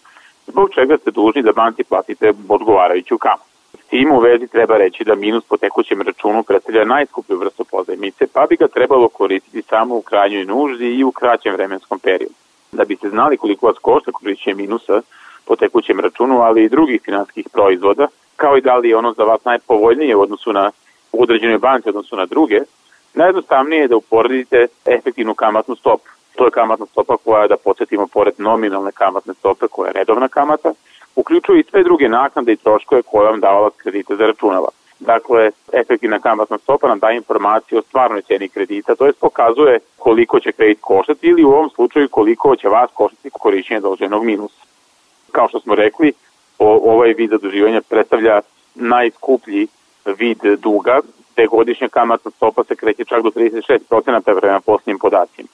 zbog 0.46 0.70
čega 0.74 0.96
ste 0.98 1.10
dužni 1.10 1.42
da 1.42 1.52
banci 1.52 1.84
platite 1.84 2.32
odgovarajuću 2.48 3.18
kamu. 3.18 3.42
S 3.84 3.86
tim 3.86 4.12
u 4.12 4.18
vezi 4.18 4.46
treba 4.46 4.76
reći 4.76 5.04
da 5.04 5.14
minus 5.14 5.44
po 5.44 5.56
tekućem 5.56 6.02
računu 6.02 6.42
predstavlja 6.42 6.84
najskuplju 6.84 7.38
vrstu 7.38 7.64
pozajmice, 7.64 8.26
pa 8.32 8.46
bi 8.46 8.56
ga 8.56 8.68
trebalo 8.68 9.08
koristiti 9.08 9.62
samo 9.62 9.96
u 9.96 10.02
krajnjoj 10.02 10.44
nuždi 10.44 10.94
i 10.94 11.04
u 11.04 11.12
kraćem 11.12 11.54
vremenskom 11.54 11.98
periodu. 11.98 12.34
Da 12.72 12.84
biste 12.84 13.08
znali 13.10 13.36
koliko 13.36 13.66
vas 13.66 13.78
košta 13.78 14.12
korišćenje 14.12 14.54
minusa 14.54 15.02
po 15.46 15.56
tekućem 15.56 16.00
računu, 16.00 16.40
ali 16.40 16.64
i 16.64 16.68
drugih 16.68 17.00
finanskih 17.04 17.46
proizvoda, 17.52 18.06
kao 18.36 18.56
i 18.56 18.60
da 18.60 18.76
li 18.76 18.88
je 18.88 18.96
ono 18.96 19.12
za 19.12 19.24
vas 19.24 19.44
najpovoljnije 19.44 20.16
u 20.16 20.20
odnosu 20.20 20.52
na 20.52 20.70
u 21.12 21.22
određenoj 21.22 21.58
banci, 21.58 21.88
odnosu 21.88 22.16
na 22.16 22.26
druge, 22.26 22.60
najjednostavnije 23.14 23.80
je 23.80 23.88
da 23.88 23.96
uporedite 23.96 24.66
efektivnu 24.86 25.34
kamatnu 25.34 25.76
stopu. 25.76 26.08
To 26.36 26.44
je 26.44 26.50
kamatna 26.50 26.86
stopa 26.86 27.16
koja, 27.24 27.48
da 27.48 27.56
podsjetimo, 27.56 28.06
pored 28.06 28.34
nominalne 28.38 28.92
kamatne 28.92 29.34
stope, 29.34 29.66
koja 29.70 29.88
je 29.88 29.92
redovna 29.92 30.28
kamata, 30.28 30.72
uključuje 31.16 31.60
i 31.60 31.64
sve 31.70 31.82
druge 31.82 32.08
naknade 32.08 32.52
i 32.52 32.56
troškove 32.56 33.02
koje 33.02 33.30
vam 33.30 33.40
davala 33.40 33.70
kredita 33.76 34.16
zaračunava. 34.16 34.68
Dakle, 35.00 35.50
efektivna 35.72 36.18
kamatna 36.18 36.58
stopa 36.58 36.88
nam 36.88 36.98
daje 36.98 37.16
informaciju 37.16 37.78
o 37.78 37.82
stvarnoj 37.82 38.22
ceni 38.22 38.48
kredita, 38.48 38.94
to 38.94 39.06
je 39.06 39.12
pokazuje 39.12 39.78
koliko 39.98 40.40
će 40.40 40.52
kredit 40.52 40.78
koštati 40.80 41.26
ili 41.26 41.44
u 41.44 41.50
ovom 41.50 41.70
slučaju 41.70 42.08
koliko 42.08 42.56
će 42.56 42.68
vas 42.68 42.90
koštati 42.94 43.30
korišćenje 43.30 43.80
doloženog 43.80 44.24
minusa. 44.24 44.64
Kao 45.34 45.48
što 45.48 45.60
smo 45.60 45.74
rekli, 45.74 46.12
o, 46.58 46.92
ovaj 46.92 47.12
vid 47.12 47.30
zaduživanja 47.30 47.80
predstavlja 47.88 48.40
najskuplji 48.74 49.66
vid 50.18 50.38
duga, 50.58 51.00
te 51.34 51.46
godišnja 51.46 51.88
kamatna 51.88 52.30
stopa 52.30 52.64
se 52.64 52.76
kreće 52.76 53.04
čak 53.04 53.22
do 53.22 53.30
36% 53.30 54.40
prema 54.40 54.60
posljednjim 54.60 54.98
podacima. 54.98 55.48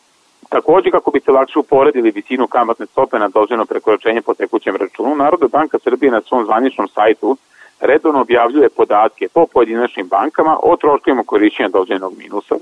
Takođe, 0.49 0.91
kako 0.91 1.11
biste 1.11 1.33
lakše 1.33 1.59
uporedili 1.59 2.11
visinu 2.11 2.47
kamatne 2.47 2.87
stope 2.87 3.19
na 3.19 3.29
dozvoljeno 3.29 3.65
prekoračenje 3.65 4.23
po 4.23 4.35
tekućem 4.35 4.77
računu, 4.77 5.15
Narodna 5.15 5.49
banka 5.49 5.79
Srbije 5.79 6.13
na 6.13 6.21
svom 6.21 6.45
zvaničnom 6.45 6.89
sajtu 6.89 7.37
redovno 7.81 8.21
objavljuje 8.21 8.69
podatke 8.69 9.29
po 9.35 9.47
pojedinačnim 9.47 10.09
bankama 10.09 10.57
o 10.63 10.77
troškovima 10.77 11.23
korišćenja 11.27 11.69
dozvoljenog 11.69 12.13
minusa, 12.19 12.55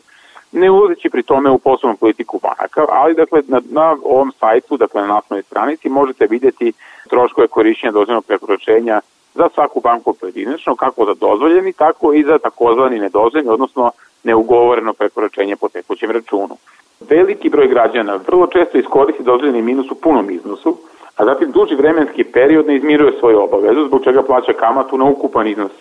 ne 0.52 0.70
ulazeći 0.70 1.10
pri 1.10 1.22
tome 1.22 1.50
u 1.50 1.58
poslovnu 1.58 1.96
politiku 1.96 2.40
banaka, 2.42 2.86
ali 2.88 3.14
dakle 3.14 3.42
na, 3.48 3.60
na 3.70 3.96
ovom 4.04 4.32
sajtu, 4.40 4.76
dakle 4.76 5.02
na 5.02 5.08
naslovnoj 5.08 5.42
stranici 5.42 5.88
možete 5.88 6.26
vidjeti 6.26 6.72
troškove 7.08 7.48
korišćenja 7.48 7.92
dozvoljenog 7.92 8.24
prekoračenja 8.24 9.00
za 9.34 9.48
svaku 9.54 9.80
banku 9.80 10.12
pojedinačno, 10.12 10.76
kako 10.76 11.04
za 11.04 11.14
dozvoljeni, 11.14 11.72
tako 11.72 12.12
i 12.12 12.24
za 12.24 12.38
takozvani 12.38 12.98
nedozvoljeni, 12.98 13.50
odnosno 13.50 13.90
neugovoreno 14.24 14.92
prekoračenje 14.92 15.56
po 15.56 15.68
tekućem 15.68 16.10
računu. 16.10 16.56
Veliki 17.00 17.48
broj 17.48 17.68
građana 17.68 18.20
vrlo 18.26 18.46
često 18.46 18.78
iskoristi 18.78 19.22
dozvoljeni 19.22 19.62
minus 19.62 19.90
u 19.90 19.94
punom 19.94 20.30
iznosu, 20.30 20.76
a 21.16 21.24
zatim 21.24 21.52
duži 21.52 21.74
vremenski 21.74 22.24
period 22.24 22.66
ne 22.66 22.76
izmiruje 22.76 23.18
svoju 23.18 23.42
obavezu, 23.42 23.86
zbog 23.86 24.04
čega 24.04 24.22
plaća 24.22 24.52
kamatu 24.52 24.98
na 24.98 25.04
ukupan 25.04 25.46
iznos 25.46 25.72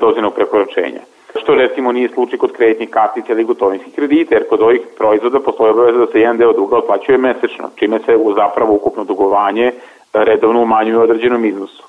dozvoljenog 0.00 0.34
prekoračenja. 0.34 1.00
Što 1.42 1.54
recimo 1.54 1.92
nije 1.92 2.08
slučaj 2.08 2.38
kod 2.38 2.52
kreditnih 2.52 2.90
kartica 2.90 3.32
ili 3.32 3.44
gotovinskih 3.44 3.94
kredita, 3.94 4.34
jer 4.34 4.48
kod 4.48 4.62
ovih 4.62 4.80
proizvoda 4.98 5.40
postoje 5.40 5.70
obaveza 5.70 5.98
da 5.98 6.06
se 6.06 6.20
jedan 6.20 6.36
deo 6.38 6.52
duga 6.52 6.76
otplaćuje 6.76 7.18
mesečno, 7.18 7.70
čime 7.74 7.98
se 7.98 8.18
zapravo 8.36 8.74
ukupno 8.74 9.04
dugovanje 9.04 9.72
redovno 10.12 10.62
umanjuje 10.62 10.98
u 10.98 11.02
određenom 11.02 11.44
iznosu. 11.44 11.84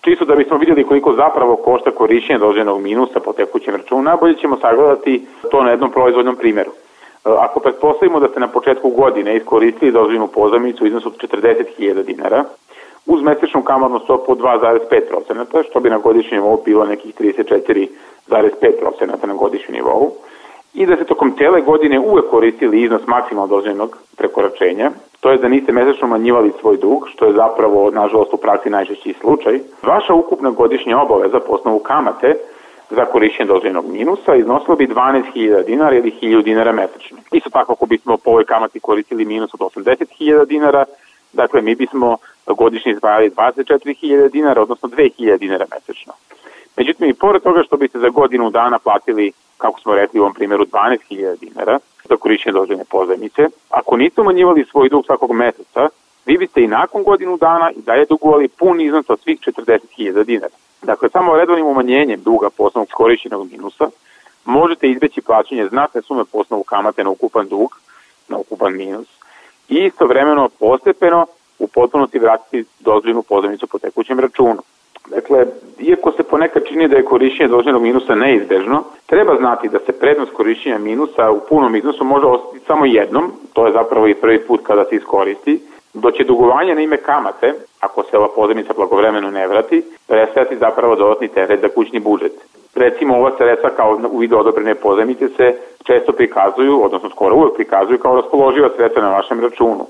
Čisto 0.00 0.24
da 0.24 0.34
bismo 0.34 0.56
vidjeli 0.56 0.84
koliko 0.84 1.12
zapravo 1.12 1.56
košta 1.56 1.90
korišćenje 1.90 2.38
dozvoljenog 2.38 2.82
minusa 2.82 3.20
po 3.20 3.32
tekućem 3.32 3.76
računu, 3.76 4.02
najbolje 4.02 4.34
ćemo 4.34 4.56
sagledati 4.56 5.26
to 5.50 5.62
na 5.62 5.70
jednom 5.70 5.90
proizvodnom 5.90 6.36
primjeru. 6.36 6.70
Ako 7.24 7.60
pretpostavimo 7.60 8.20
da 8.20 8.28
ste 8.28 8.40
na 8.40 8.48
početku 8.48 8.90
godine 8.90 9.36
iskoristili 9.36 9.92
dozvoljenu 9.92 10.26
pozajmicu 10.26 10.84
u 10.84 10.86
iznosu 10.86 11.08
od 11.08 11.30
40.000 11.30 12.02
dinara, 12.02 12.44
uz 13.06 13.22
mesečnu 13.22 13.62
kamatnu 13.62 13.98
stopu 13.98 14.32
od 14.32 14.38
2,5%, 14.38 15.62
što 15.70 15.80
bi 15.80 15.90
na 15.90 15.98
godišnjem 15.98 16.40
nivou 16.40 16.62
bilo 16.64 16.84
nekih 16.84 17.14
34,5% 18.28 19.26
na 19.26 19.34
godišnjem 19.34 19.74
nivou, 19.74 20.12
i 20.74 20.86
da 20.86 20.96
ste 20.96 21.04
tokom 21.04 21.32
cele 21.38 21.60
godine 21.60 22.00
uvek 22.00 22.24
koristili 22.30 22.82
iznos 22.82 23.06
maksimalno 23.06 23.56
dozvoljenog 23.56 23.98
prekoračenja, 24.16 24.90
to 25.20 25.30
je 25.30 25.38
da 25.38 25.48
niste 25.48 25.72
mesečno 25.72 26.08
manjivali 26.08 26.52
svoj 26.60 26.76
dug, 26.76 27.08
što 27.08 27.26
je 27.26 27.32
zapravo, 27.32 27.90
nažalost, 27.90 28.32
u 28.32 28.36
praksi 28.36 28.70
najčešći 28.70 29.14
slučaj, 29.20 29.60
vaša 29.82 30.14
ukupna 30.14 30.50
godišnja 30.50 31.00
obaveza 31.00 31.40
po 31.40 31.52
osnovu 31.52 31.78
kamate 31.78 32.34
za 32.90 33.04
korišćenje 33.04 33.46
dozvoljenog 33.46 33.86
minusa 33.86 34.34
iznosilo 34.34 34.76
bi 34.76 34.86
12.000 34.86 35.64
dinara 35.64 35.96
ili 35.96 36.12
1.000 36.22 36.42
dinara 36.42 36.72
mesečno. 36.72 37.18
Isto 37.32 37.50
tako 37.50 37.72
ako 37.72 37.86
bismo 37.86 38.16
po 38.16 38.30
ovoj 38.30 38.44
kamati 38.44 38.80
koristili 38.80 39.24
minus 39.24 39.54
od 39.54 39.60
80.000 39.60 40.46
dinara, 40.46 40.84
dakle 41.32 41.62
mi 41.62 41.74
bismo 41.74 42.16
godišnje 42.46 42.92
izdvajali 42.92 43.30
24.000 43.30 44.30
dinara, 44.30 44.62
odnosno 44.62 44.88
2.000 44.88 45.38
dinara 45.38 45.66
mesečno. 45.74 46.12
Međutim, 46.76 47.08
i 47.08 47.14
pored 47.14 47.42
toga 47.42 47.62
što 47.62 47.76
biste 47.76 47.98
za 47.98 48.08
godinu 48.08 48.50
dana 48.50 48.78
platili, 48.78 49.32
kako 49.58 49.80
smo 49.80 49.94
rekli 49.94 50.20
u 50.20 50.22
ovom 50.22 50.34
primjeru, 50.34 50.64
12.000 50.64 51.38
dinara 51.38 51.78
za 52.08 52.16
korišćenje 52.16 52.52
dozvoljene 52.52 52.84
pozajmice, 52.84 53.42
ako 53.70 53.96
niste 53.96 54.20
umanjivali 54.20 54.66
svoj 54.70 54.88
dug 54.88 55.06
svakog 55.06 55.32
meseca, 55.32 55.88
vi 56.26 56.38
biste 56.38 56.62
i 56.62 56.66
nakon 56.66 57.02
godinu 57.02 57.36
dana 57.36 57.70
i 57.70 57.82
dalje 57.82 58.06
dugovali 58.06 58.48
pun 58.48 58.80
iznos 58.80 59.10
od 59.10 59.20
svih 59.20 59.40
40.000 59.40 60.24
dinara. 60.24 60.54
Dakle, 60.82 61.08
samo 61.08 61.36
redovnim 61.36 61.66
umanjenjem 61.66 62.22
duga 62.22 62.50
po 62.50 62.64
osnovu 62.64 62.86
korišćenog 62.92 63.50
minusa 63.50 63.90
možete 64.44 64.90
izbeći 64.90 65.20
plaćanje 65.20 65.68
znatne 65.68 66.02
sume 66.02 66.24
po 66.32 66.38
osnovu 66.38 66.62
kamate 66.62 67.04
na 67.04 67.10
ukupan 67.10 67.48
dug, 67.48 67.80
na 68.28 68.36
ukupan 68.36 68.76
minus, 68.76 69.08
i 69.68 69.74
istovremeno 69.74 70.48
postepeno 70.58 71.26
u 71.58 71.68
potpunosti 71.68 72.18
vratiti 72.18 72.64
dozvoljenu 72.80 73.22
pozajmicu 73.22 73.66
po 73.66 73.78
tekućem 73.78 74.20
računu. 74.20 74.62
Dakle, 75.10 75.46
iako 76.42 76.54
se 76.54 76.60
ponekad 76.60 76.64
čini 76.68 76.88
da 76.88 76.96
je 76.96 77.04
korišćenje 77.04 77.48
dozvoljenog 77.48 77.82
minusa 77.82 78.14
neizbežno, 78.14 78.84
treba 79.06 79.36
znati 79.36 79.68
da 79.68 79.78
se 79.78 79.92
prednost 79.92 80.32
korišćenja 80.32 80.78
minusa 80.78 81.30
u 81.30 81.40
punom 81.48 81.76
iznosu 81.76 82.04
može 82.04 82.26
ostati 82.26 82.64
samo 82.66 82.86
jednom, 82.86 83.32
to 83.52 83.66
je 83.66 83.72
zapravo 83.72 84.06
i 84.06 84.14
prvi 84.14 84.38
put 84.38 84.60
kada 84.62 84.84
se 84.84 84.96
iskoristi, 84.96 85.60
do 85.94 86.10
će 86.10 86.24
dugovanje 86.24 86.74
na 86.74 86.80
ime 86.80 86.96
kamate, 86.96 87.54
ako 87.80 88.02
se 88.02 88.18
ova 88.18 88.28
pozajmica 88.34 88.72
blagovremeno 88.76 89.30
ne 89.30 89.48
vrati, 89.48 89.82
predstavljati 90.08 90.56
zapravo 90.58 90.96
dodatni 90.96 91.28
teret 91.28 91.60
za 91.60 91.68
kućni 91.68 92.00
budžet. 92.00 92.32
Recimo, 92.74 93.16
ova 93.16 93.30
sredstva 93.38 93.70
kao 93.70 93.98
u 94.10 94.18
vidu 94.18 94.38
odobrene 94.38 94.74
pozajmice 94.74 95.28
se 95.28 95.54
često 95.86 96.12
prikazuju, 96.12 96.84
odnosno 96.84 97.10
skoro 97.10 97.36
uvek 97.36 97.54
prikazuju 97.54 97.98
kao 97.98 98.16
raspoloživa 98.16 98.68
sredstva 98.76 99.02
na 99.02 99.16
vašem 99.16 99.40
računu. 99.40 99.86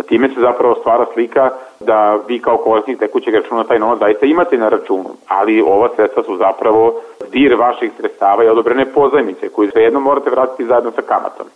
Da 0.00 0.06
time 0.06 0.28
se 0.28 0.40
zapravo 0.40 0.74
stvara 0.74 1.06
slika 1.14 1.50
da 1.80 2.18
vi 2.28 2.38
kao 2.38 2.56
korisnik 2.56 2.98
tekućeg 2.98 3.34
računa 3.34 3.64
taj 3.64 3.78
novac 3.78 3.98
zaista 3.98 4.26
imate 4.26 4.58
na 4.58 4.68
računu, 4.68 5.10
ali 5.28 5.62
ova 5.62 5.88
sredstva 5.96 6.22
su 6.22 6.36
zapravo 6.36 7.00
dir 7.32 7.54
vaših 7.54 7.90
sredstava 7.96 8.44
i 8.44 8.48
odobrene 8.48 8.92
pozajmice 8.94 9.48
koju 9.48 9.70
svejedno 9.70 10.00
morate 10.00 10.30
vratiti 10.30 10.64
zajedno 10.64 10.90
sa 10.90 11.02
kamatom. 11.02 11.46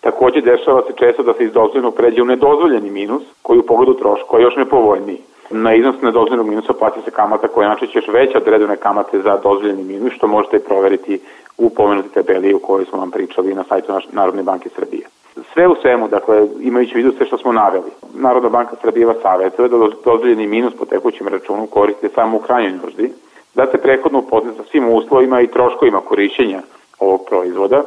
Takođe 0.00 0.40
dešava 0.40 0.82
se 0.86 0.92
često 0.96 1.22
da 1.22 1.34
se 1.34 1.44
iz 1.44 1.52
dozvoljenog 1.52 1.94
pređe 1.94 2.22
u 2.22 2.24
nedozvoljeni 2.24 2.90
minus 2.90 3.22
koji 3.42 3.58
u 3.58 3.66
pogledu 3.66 3.94
troškova 3.94 4.40
je 4.40 4.44
još 4.44 4.56
nepovoljniji. 4.56 5.20
Na 5.50 5.74
iznos 5.74 6.02
nedozvoljenog 6.02 6.46
minusa 6.46 6.72
plaća 6.72 7.00
se 7.04 7.10
kamata 7.10 7.48
koja 7.48 7.64
je 7.64 7.68
najčešće 7.68 7.98
još 7.98 8.08
veća 8.08 8.38
od 8.38 8.48
redovne 8.48 8.76
kamate 8.76 9.20
za 9.20 9.36
dozvoljeni 9.42 9.84
minus, 9.84 10.12
što 10.12 10.26
možete 10.26 10.58
proveriti 10.58 11.20
u 11.56 11.70
pomenuti 11.70 12.14
tabeli 12.14 12.54
u 12.54 12.58
kojoj 12.58 12.84
smo 12.84 12.98
vam 12.98 13.10
pričali 13.10 13.54
na 13.54 13.64
sajtu 13.68 13.92
Narodne 14.12 14.42
banke 14.42 14.68
Srbije. 14.68 15.17
Sve 15.52 15.68
u 15.68 15.74
svemu, 15.82 16.08
dakle, 16.08 16.46
imajući 16.60 16.94
u 16.94 16.96
vidu 16.96 17.12
sve 17.16 17.26
što 17.26 17.38
smo 17.38 17.52
naveli, 17.52 17.90
Narodna 18.14 18.48
banka 18.48 18.76
Srbije 18.82 19.06
vas 19.06 19.16
savjetuje 19.22 19.68
da 19.68 19.76
dozvoljeni 20.04 20.46
minus 20.46 20.74
po 20.78 20.84
tekućem 20.84 21.28
računu 21.28 21.66
koriste 21.66 22.08
samo 22.14 22.36
u 22.36 22.40
krajnjoj 22.40 22.72
nuždi, 22.72 23.12
da 23.54 23.66
se 23.66 23.78
prehodno 23.78 24.18
upozne 24.18 24.52
sa 24.56 24.62
svim 24.70 24.88
uslovima 24.88 25.40
i 25.40 25.46
troškovima 25.46 26.00
korišćenja 26.00 26.62
ovog 26.98 27.20
proizvoda, 27.28 27.82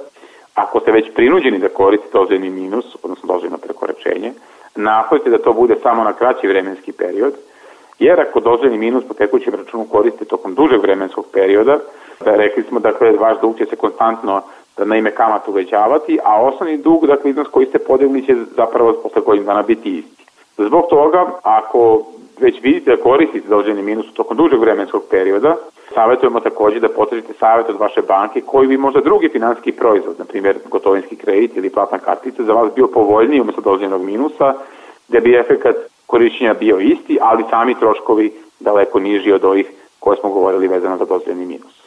ako 0.56 0.80
ste 0.80 0.92
već 0.92 1.14
prinuđeni 1.16 1.60
da 1.60 1.70
koristite 1.70 2.18
dozvoljeni 2.18 2.50
minus, 2.50 2.86
odnosno 3.04 3.28
dozvoljeno 3.28 3.58
prekoračenje, 3.58 4.34
napravite 4.76 5.30
da 5.30 5.38
to 5.38 5.54
bude 5.54 5.76
samo 5.84 6.04
na 6.04 6.14
kraći 6.14 6.48
vremenski 6.48 6.92
period, 6.92 7.34
jer 8.00 8.20
ako 8.20 8.40
dozvoljeni 8.40 8.78
minus 8.78 9.04
po 9.08 9.14
tekućem 9.14 9.54
računu 9.54 9.86
koristite 9.86 10.26
tokom 10.26 10.56
dužeg 10.56 10.82
vremenskog 10.82 11.26
perioda, 11.34 11.80
da 12.26 12.36
rekli 12.36 12.64
smo 12.64 12.80
dakle 12.80 13.12
vaš 13.12 13.42
dug 13.42 13.58
će 13.58 13.66
se 13.66 13.76
konstantno 13.76 14.42
na 14.86 14.98
ime 14.98 15.12
kamata 15.12 15.52
uvećavati, 15.52 16.20
a 16.24 16.42
osnovni 16.42 16.78
dug, 16.78 17.08
dakle 17.08 17.30
iznos 17.30 17.48
koji 17.48 17.66
ste 17.66 17.80
podelili 17.80 18.26
će 18.26 18.36
zapravo 18.56 18.94
posle 19.04 19.22
godinu 19.22 19.46
dana 19.46 19.62
biti 19.62 19.98
isti. 19.98 20.26
Zbog 20.58 20.86
toga, 20.90 21.26
ako 21.44 22.02
već 22.40 22.64
vidite 22.64 22.96
da 22.96 23.04
koristite 23.04 23.48
dozvoljeni 23.48 23.82
minus 23.82 24.14
tokom 24.14 24.38
dužeg 24.38 24.60
vremenskog 24.60 25.04
perioda, 25.10 25.56
savjetujemo 25.94 26.40
takođe 26.40 26.80
da 26.80 26.90
potražite 26.90 27.34
savjet 27.40 27.70
od 27.70 27.80
vaše 27.80 28.02
banke 28.02 28.42
koji 28.42 28.68
bi 28.68 28.78
možda 28.78 29.02
drugi 29.02 29.30
finanski 29.30 29.72
proizvod, 29.72 30.20
na 30.20 30.26
primjer 30.26 30.56
gotovinski 30.70 31.16
kredit 31.16 31.58
ili 31.58 31.70
platna 31.70 31.98
kartica, 31.98 32.44
za 32.44 32.54
vas 32.54 32.74
bio 32.76 32.88
povoljniji 32.88 33.42
umesto 33.42 33.62
dozvoljenog 33.62 34.02
minusa, 34.02 34.54
da 35.08 35.20
bi 35.20 35.36
efekat 35.36 35.76
korišćenja 36.08 36.54
bio 36.54 36.80
isti, 36.80 37.18
ali 37.22 37.44
sami 37.50 37.80
troškovi 37.80 38.34
daleko 38.60 39.00
niži 39.00 39.32
od 39.32 39.46
ovih 39.46 39.72
koje 40.00 40.18
smo 40.18 40.30
govorili 40.30 40.68
vezano 40.68 40.98
za 40.98 41.06
dozvoljeni 41.06 41.46
minus. 41.46 41.81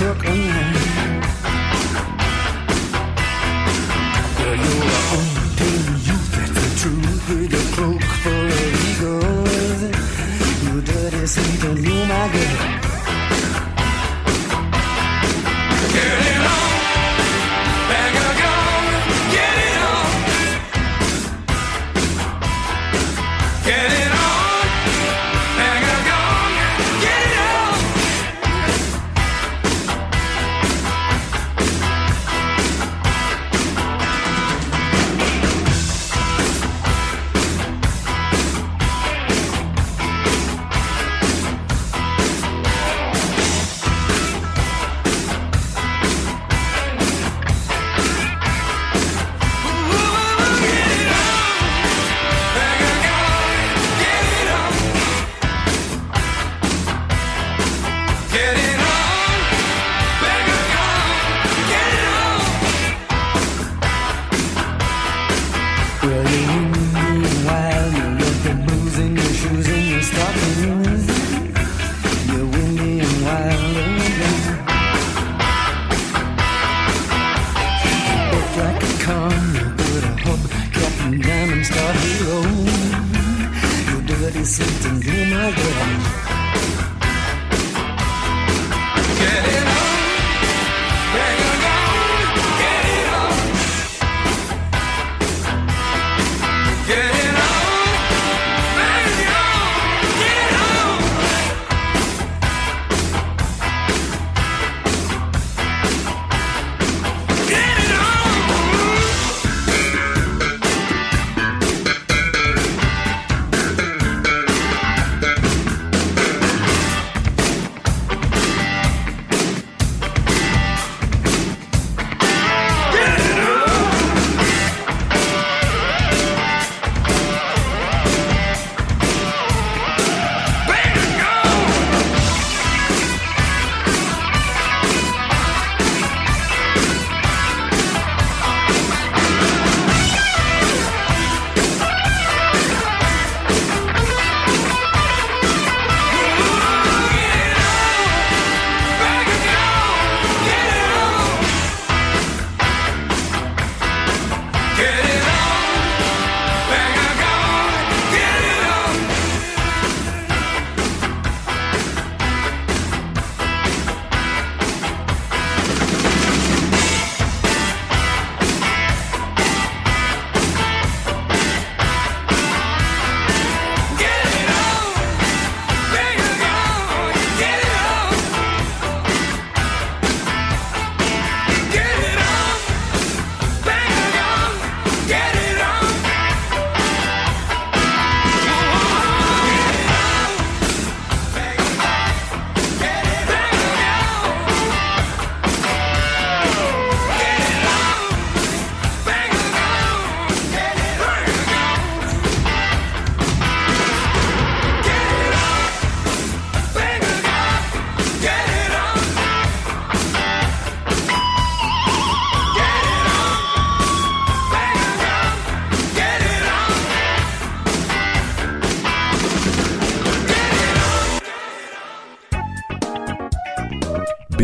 took 0.00 0.29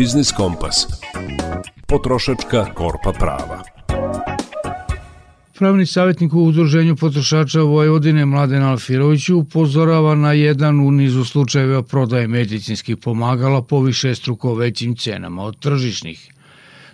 Biznis 0.07 0.31
Kompas. 0.31 0.77
Potrošačka 1.87 2.65
korpa 2.75 3.11
prava. 3.19 3.57
Pravni 5.59 5.85
savjetnik 5.85 6.33
u 6.33 6.43
Udruženju 6.43 6.95
potrošača 6.95 7.61
Vojvodine 7.61 8.25
Mladen 8.25 8.63
Alfirović 8.63 9.29
upozorava 9.29 10.15
na 10.15 10.31
jedan 10.33 10.79
u 10.87 10.91
nizu 10.91 11.23
slučajeva 11.25 11.81
prodaje 11.91 12.27
medicinskih 12.27 12.97
pomagala 13.05 13.61
po 13.69 13.79
više 13.79 14.15
struko 14.15 14.53
većim 14.53 14.95
cenama 14.95 15.43
od 15.43 15.59
tržišnih. 15.59 16.19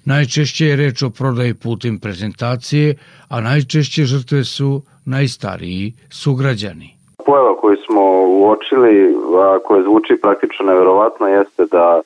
Najčešće 0.06 0.66
je 0.66 0.76
reč 0.76 1.04
o 1.04 1.10
prodaji 1.10 1.54
putem 1.54 2.00
prezentacije, 2.00 2.96
a 3.30 3.42
najčešće 3.42 4.04
žrtve 4.04 4.44
su 4.44 4.82
najstariji 5.06 5.94
sugrađani. 6.10 6.90
Pojava 7.26 7.56
koju 7.62 7.78
smo 7.86 8.02
uočili, 8.28 9.16
a 9.38 9.60
koja 9.66 9.84
zvuči 9.84 10.14
praktično 10.22 10.66
neverovatno, 10.66 11.28
jeste 11.28 11.66
da 11.72 12.02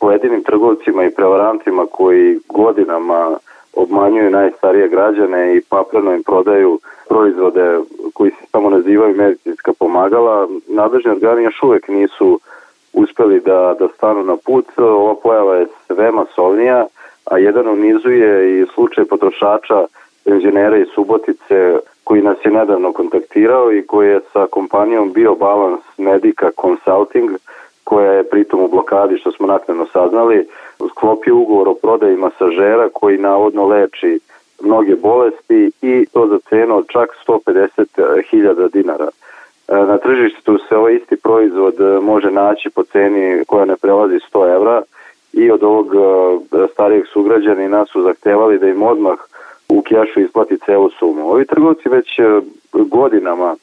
pojedinim 0.00 0.42
trgovcima 0.42 1.04
i 1.04 1.10
prevarantima 1.10 1.86
koji 1.92 2.38
godinama 2.48 3.36
obmanjuju 3.72 4.30
najstarije 4.30 4.88
građane 4.88 5.56
i 5.56 5.60
papreno 5.60 6.14
im 6.14 6.22
prodaju 6.22 6.78
proizvode 7.08 7.78
koji 8.14 8.30
se 8.30 8.46
samo 8.52 8.70
nazivaju 8.70 9.16
medicinska 9.16 9.72
pomagala, 9.78 10.48
nadležni 10.68 11.10
organi 11.10 11.42
još 11.42 11.62
uvek 11.62 11.88
nisu 11.88 12.40
uspeli 12.92 13.40
da, 13.40 13.74
da 13.78 13.88
stanu 13.96 14.24
na 14.24 14.36
put. 14.46 14.66
Ova 14.76 15.14
pojava 15.22 15.56
je 15.56 15.66
sve 15.86 16.10
masovnija, 16.10 16.86
a 17.24 17.38
jedan 17.38 17.68
u 17.68 17.76
nizu 17.76 18.10
je 18.10 18.60
i 18.60 18.66
slučaj 18.74 19.04
potrošača 19.04 19.86
penzionera 20.24 20.76
iz 20.76 20.86
Subotice 20.94 21.76
koji 22.04 22.22
nas 22.22 22.36
je 22.44 22.50
nedavno 22.50 22.92
kontaktirao 22.92 23.72
i 23.72 23.86
koji 23.86 24.08
je 24.08 24.20
sa 24.32 24.46
kompanijom 24.50 25.12
BioBalance 25.12 25.84
Medica 25.98 26.50
Consulting 26.60 27.30
koja 27.88 28.12
je 28.12 28.28
pritom 28.30 28.60
u 28.60 28.68
blokadi 28.68 29.18
što 29.18 29.32
smo 29.32 29.46
naknadno 29.46 29.86
saznali, 29.92 30.46
sklopio 30.90 31.36
ugovor 31.36 31.68
o 31.68 31.74
prodaji 31.74 32.16
masažera 32.16 32.88
koji 32.92 33.18
navodno 33.18 33.66
leči 33.66 34.20
mnoge 34.62 34.96
bolesti 34.96 35.70
i 35.82 36.06
to 36.12 36.26
za 36.26 36.38
cenu 36.48 36.76
od 36.76 36.84
čak 36.88 37.10
150.000 37.28 38.70
dinara. 38.72 39.08
E, 39.68 39.74
Na 39.74 39.98
tržištu 39.98 40.58
se 40.68 40.76
ovaj 40.76 40.94
isti 40.94 41.16
proizvod 41.16 41.80
e, 41.80 42.00
može 42.00 42.30
naći 42.30 42.70
po 42.70 42.82
ceni 42.82 43.44
koja 43.46 43.64
ne 43.64 43.76
prelazi 43.76 44.18
100 44.32 44.54
evra 44.56 44.82
i 45.32 45.50
od 45.50 45.62
ovog 45.62 45.86
e, 45.94 45.98
starijeg 46.72 47.04
sugrađanina 47.12 47.86
su 47.86 48.02
zahtevali 48.02 48.58
da 48.58 48.68
im 48.68 48.82
odmah 48.82 49.18
u 49.68 49.82
kešu 49.82 50.20
isplati 50.20 50.58
celu 50.66 50.90
sumu. 50.90 51.30
Ovi 51.30 51.46
trgovci 51.46 51.88
već 51.88 52.20
godinama 52.72 53.56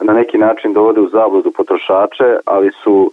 na 0.00 0.12
neki 0.12 0.38
način 0.38 0.72
dovode 0.72 1.00
u 1.00 1.08
zabludu 1.08 1.50
potrošače, 1.50 2.36
ali 2.44 2.70
su 2.82 3.12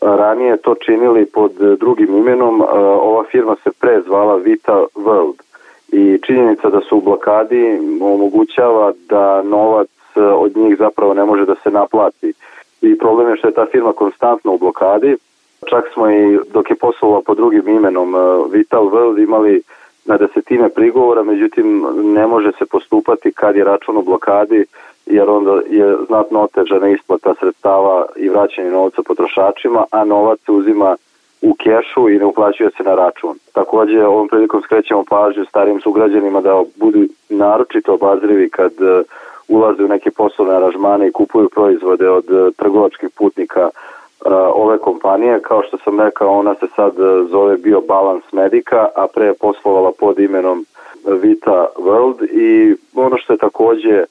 ranije 0.00 0.56
to 0.56 0.74
činili 0.74 1.26
pod 1.26 1.52
drugim 1.80 2.16
imenom. 2.16 2.62
Ova 3.00 3.24
firma 3.24 3.56
se 3.64 3.70
pre 3.80 4.00
zvala 4.06 4.36
Vita 4.36 4.84
World 4.94 5.40
i 5.92 6.18
činjenica 6.26 6.70
da 6.70 6.80
su 6.80 6.96
u 6.96 7.00
blokadi 7.00 7.78
omogućava 8.00 8.92
da 9.08 9.42
novac 9.42 9.88
od 10.16 10.56
njih 10.56 10.76
zapravo 10.78 11.14
ne 11.14 11.24
može 11.24 11.44
da 11.44 11.54
se 11.54 11.70
naplati. 11.70 12.32
I 12.82 12.98
problem 12.98 13.28
je 13.28 13.36
što 13.36 13.48
je 13.48 13.54
ta 13.54 13.66
firma 13.66 13.92
konstantno 13.92 14.52
u 14.52 14.58
blokadi. 14.58 15.16
Čak 15.70 15.84
smo 15.94 16.10
i 16.10 16.38
dok 16.52 16.70
je 16.70 16.76
poslovala 16.76 17.22
pod 17.26 17.36
drugim 17.36 17.68
imenom 17.68 18.14
Vital 18.52 18.84
World 18.84 19.22
imali 19.22 19.62
na 20.04 20.16
desetine 20.16 20.68
prigovora, 20.68 21.22
međutim 21.22 21.86
ne 22.14 22.26
može 22.26 22.52
se 22.58 22.66
postupati 22.66 23.32
kad 23.32 23.56
je 23.56 23.64
račun 23.64 23.96
u 23.96 24.02
blokadi 24.02 24.64
jer 25.10 25.30
onda 25.30 25.60
je 25.70 25.96
znatno 26.06 26.40
otežana 26.42 26.88
isplata 26.88 27.34
sredstava 27.40 28.06
i 28.16 28.28
vraćanje 28.28 28.70
novca 28.70 29.02
potrošačima, 29.02 29.84
a 29.90 30.04
novac 30.04 30.38
se 30.46 30.52
uzima 30.52 30.96
u 31.42 31.54
kešu 31.54 32.08
i 32.08 32.18
ne 32.18 32.24
uplaćuje 32.24 32.70
se 32.76 32.82
na 32.82 32.94
račun. 32.94 33.38
Takođe, 33.52 34.06
ovom 34.06 34.28
prilikom 34.28 34.62
skrećemo 34.62 35.04
pažnju 35.10 35.44
starim 35.44 35.80
sugrađanima 35.80 36.40
da 36.40 36.62
budu 36.76 36.98
naročito 37.28 37.94
obazrivi 37.94 38.50
kad 38.50 38.72
e, 38.72 39.02
ulaze 39.48 39.84
u 39.84 39.88
neke 39.88 40.10
poslovne 40.10 40.54
aranžmane 40.54 41.08
i 41.08 41.12
kupuju 41.12 41.48
proizvode 41.48 42.08
od 42.08 42.24
e, 42.30 42.50
trgovačkih 42.56 43.08
putnika 43.18 43.60
e, 43.60 43.70
ove 44.54 44.78
kompanije. 44.78 45.40
Kao 45.42 45.62
što 45.62 45.78
sam 45.78 46.00
rekao, 46.00 46.38
ona 46.38 46.54
se 46.54 46.66
sad 46.76 46.92
zove 47.30 47.56
BioBalance 47.56 48.26
Medica, 48.32 48.86
a 48.96 49.06
pre 49.14 49.26
je 49.26 49.34
poslovala 49.40 49.92
pod 49.98 50.18
imenom 50.18 50.64
Vita 51.22 51.66
World 51.76 52.26
i 52.30 52.76
ono 52.94 53.16
što 53.16 53.32
je 53.32 53.38
takođe 53.38 54.04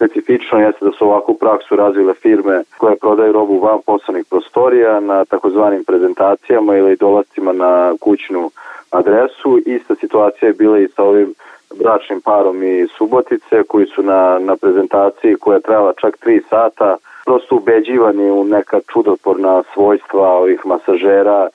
specifično 0.00 0.58
jeste 0.58 0.84
da 0.84 0.92
su 0.92 1.04
ovakvu 1.04 1.34
praksu 1.34 1.76
razvile 1.76 2.14
firme 2.14 2.62
koje 2.78 2.96
prodaju 2.96 3.32
robu 3.32 3.58
van 3.58 3.78
poslovnih 3.86 4.24
prostorija 4.30 5.00
na 5.00 5.24
takozvanim 5.24 5.84
prezentacijama 5.84 6.76
ili 6.76 6.96
dolascima 6.96 7.52
na 7.52 7.92
kućnu 8.00 8.50
adresu. 8.90 9.58
Ista 9.66 9.94
situacija 9.94 10.48
je 10.48 10.52
bila 10.52 10.78
i 10.78 10.88
sa 10.88 11.02
ovim 11.02 11.34
bračnim 11.78 12.20
parom 12.20 12.62
iz 12.62 12.88
Subotice 12.98 13.62
koji 13.68 13.86
su 13.86 14.02
na, 14.02 14.38
na 14.38 14.56
prezentaciji 14.56 15.36
koja 15.40 15.54
je 15.54 15.62
trajala 15.62 15.92
čak 16.00 16.18
3 16.26 16.40
sata 16.50 16.96
prosto 17.24 17.56
ubeđivani 17.56 18.30
u 18.30 18.44
neka 18.44 18.80
čudotvorna 18.92 19.62
svojstva 19.74 20.28
ovih 20.28 20.66
masažera 20.66 21.48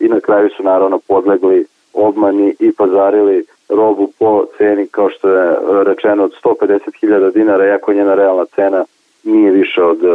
i 0.00 0.08
na 0.08 0.20
kraju 0.20 0.48
su 0.56 0.62
naravno 0.62 0.98
podlegli 1.08 1.66
obmani 1.94 2.54
i 2.58 2.72
pazarili 2.72 3.44
robu 3.68 4.10
po 4.18 4.44
ceni 4.58 4.86
kao 4.86 5.10
što 5.10 5.28
je 5.28 5.56
rečeno 5.84 6.24
od 6.24 6.32
150.000 6.44 7.32
dinara, 7.32 7.66
iako 7.66 7.92
njena 7.92 8.14
realna 8.14 8.44
cena 8.44 8.84
nije 9.24 9.50
više 9.50 9.82
od, 9.82 10.04
e, 10.04 10.08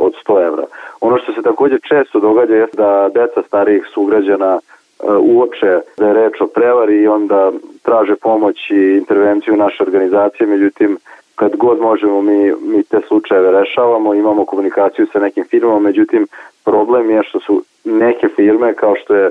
od 0.00 0.12
100 0.28 0.46
evra. 0.46 0.64
Ono 1.00 1.18
što 1.18 1.32
se 1.32 1.42
takođe 1.42 1.78
često 1.88 2.20
događa 2.20 2.54
je 2.54 2.66
da 2.72 3.08
deca 3.14 3.42
starijih 3.46 3.86
sugrađana 3.94 4.58
e, 4.58 5.12
uoče 5.12 5.80
da 5.98 6.06
je 6.06 6.14
reč 6.14 6.40
o 6.40 6.46
prevari 6.46 7.02
i 7.02 7.08
onda 7.08 7.52
traže 7.82 8.16
pomoć 8.16 8.70
i 8.70 8.96
intervenciju 8.96 9.56
naše 9.56 9.82
organizacije, 9.82 10.46
međutim 10.46 10.98
kad 11.34 11.56
god 11.56 11.80
možemo 11.80 12.22
mi, 12.22 12.52
mi 12.60 12.82
te 12.82 13.00
slučajeve 13.08 13.50
rešavamo, 13.60 14.14
imamo 14.14 14.44
komunikaciju 14.44 15.06
sa 15.12 15.18
nekim 15.18 15.44
firmama, 15.44 15.78
međutim 15.78 16.26
problem 16.64 17.10
je 17.10 17.22
što 17.22 17.40
su 17.40 17.62
neke 17.84 18.28
firme 18.28 18.74
kao 18.74 18.94
što 18.96 19.14
je 19.14 19.30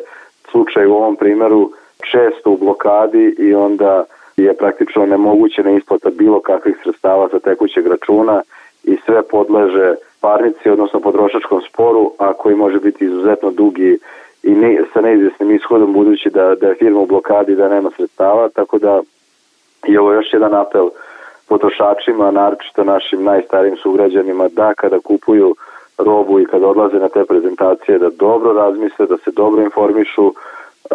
slučaj 0.51 0.85
u 0.85 0.93
ovom 0.93 1.15
primeru 1.15 1.71
često 2.03 2.51
u 2.51 2.57
blokadi 2.57 3.35
i 3.37 3.53
onda 3.53 4.03
je 4.37 4.57
praktično 4.57 5.05
nemogućena 5.05 5.71
isplata 5.71 6.09
bilo 6.09 6.39
kakvih 6.39 6.75
sredstava 6.83 7.29
sa 7.29 7.39
tekućeg 7.39 7.87
računa 7.87 8.41
i 8.83 8.97
sve 9.05 9.21
podleže 9.21 9.95
parnici, 10.21 10.69
odnosno 10.69 10.99
potrošačkom 10.99 11.61
sporu, 11.61 12.11
a 12.17 12.33
koji 12.33 12.55
može 12.55 12.79
biti 12.79 13.05
izuzetno 13.05 13.51
dugi 13.51 13.97
i 14.43 14.51
ne, 14.51 14.81
sa 14.93 15.01
neizvjesnim 15.01 15.51
ishodom 15.51 15.93
budući 15.93 16.29
da, 16.29 16.55
da 16.55 16.67
je 16.67 16.75
firma 16.75 16.99
u 16.99 17.05
blokadi 17.05 17.55
da 17.55 17.69
nema 17.69 17.89
sredstava, 17.95 18.49
tako 18.49 18.77
da 18.79 19.01
je 19.87 19.99
ovo 19.99 20.13
još 20.13 20.33
jedan 20.33 20.53
apel 20.53 20.89
potrošačima, 21.47 22.31
naročito 22.31 22.83
našim 22.83 23.23
najstarijim 23.23 23.77
sugrađanima, 23.77 24.47
da 24.47 24.73
kada 24.73 24.99
kupuju 24.99 25.55
robu 25.97 26.39
i 26.39 26.45
kada 26.45 26.67
odlaze 26.67 26.99
na 26.99 27.09
te 27.09 27.23
prezentacije, 27.25 27.99
da 27.99 28.09
dobro 28.09 28.53
razmisle, 28.53 29.05
da 29.05 29.17
se 29.17 29.31
dobro 29.31 29.61
informišu 29.61 30.33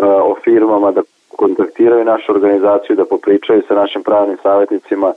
o 0.00 0.36
firmama, 0.44 0.90
da 0.90 1.02
kontaktiraju 1.36 2.04
našu 2.04 2.32
organizaciju, 2.32 2.96
da 2.96 3.04
popričaju 3.04 3.62
sa 3.68 3.74
našim 3.74 4.02
pravnim 4.02 4.36
savjetnicima, 4.42 5.12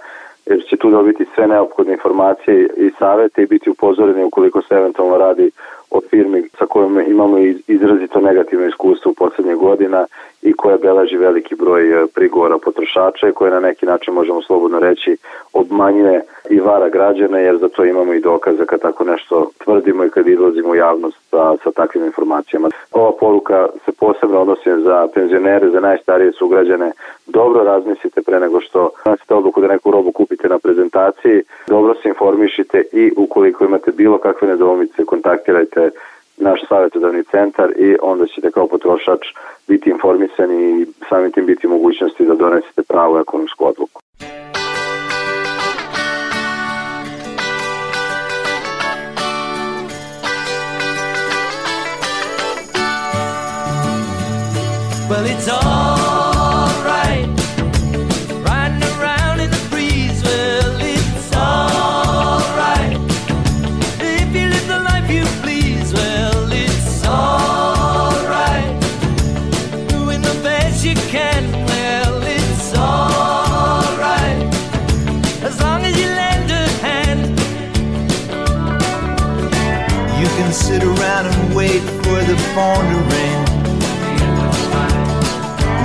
jer 0.46 0.64
će 0.70 0.78
tu 0.78 0.90
dobiti 0.90 1.26
sve 1.36 1.48
neophodne 1.48 1.94
informacije 1.94 2.70
i 2.78 2.92
savete 3.00 3.44
i 3.44 3.48
biti 3.48 3.70
upozoreni 3.70 4.24
ukoliko 4.24 4.62
se 4.62 4.76
eventualno 4.76 5.18
radi 5.18 5.52
o 5.92 6.02
firmi 6.10 6.50
sa 6.60 6.66
kojom 6.66 7.00
imamo 7.08 7.38
izrazito 7.68 8.20
negativno 8.20 8.66
iskustvo 8.68 9.12
u 9.12 9.16
poslednje 9.16 9.56
godina 9.56 10.06
i 10.42 10.54
koja 10.54 10.78
beleži 10.78 11.18
veliki 11.18 11.56
broj 11.56 12.04
e, 12.04 12.08
prigora 12.16 12.58
potrošača 12.58 13.28
i 13.28 13.34
koje 13.34 13.52
na 13.52 13.60
neki 13.60 13.86
način 13.86 14.14
možemo 14.14 14.42
slobodno 14.42 14.80
reći 14.80 15.18
obmanjuje 15.54 16.22
i 16.50 16.60
vara 16.60 16.90
građana 16.90 17.40
jer 17.40 17.58
za 17.58 17.70
to 17.70 17.86
imamo 17.86 18.14
i 18.14 18.20
dokaze 18.20 18.66
kad 18.66 18.82
tako 18.82 19.04
nešto 19.04 19.50
tvrdimo 19.64 20.06
i 20.06 20.10
kad 20.10 20.28
izlazimo 20.28 20.70
u 20.70 20.76
javnost 20.76 21.18
sa, 21.30 21.56
sa 21.64 21.72
takvim 21.72 22.06
informacijama. 22.06 22.70
Ova 22.92 23.12
poruka 23.20 23.68
se 23.86 23.92
posebno 23.92 24.42
odnosi 24.42 24.70
za 24.84 25.08
penzionere, 25.14 25.70
za 25.70 25.80
najstarije 25.80 26.32
sugrađane. 26.32 26.92
Dobro 27.28 27.64
razmislite 27.64 28.22
pre 28.22 28.40
nego 28.40 28.60
što 28.60 28.90
nosite 29.06 29.34
odluku 29.34 29.62
da 29.62 29.68
neku 29.68 29.92
robu 29.92 30.12
kupite 30.12 30.50
na 30.50 30.60
prezentaciji, 30.60 31.44
dobro 31.78 31.94
se 32.02 32.10
informišite 32.10 32.84
i 32.94 33.12
ukoliko 33.18 33.66
imate 33.66 33.92
bilo 33.92 34.18
kakve 34.18 34.48
nedoumice, 34.48 35.06
kontaktirajte 35.06 35.90
naš 36.38 36.60
savjetodavni 36.70 37.24
centar 37.24 37.70
i 37.78 37.96
onda 38.02 38.26
ćete 38.28 38.52
kao 38.52 38.68
potrošač 38.68 39.22
biti 39.68 39.90
informisani 39.90 40.82
i 40.82 40.86
samim 41.10 41.32
tim 41.32 41.46
biti 41.46 41.68
mogućnosti 41.68 42.26
da 42.26 42.36
donesete 42.36 42.82
pravu 42.82 43.18
ekonomsku 43.18 43.66
odluku. 43.66 43.77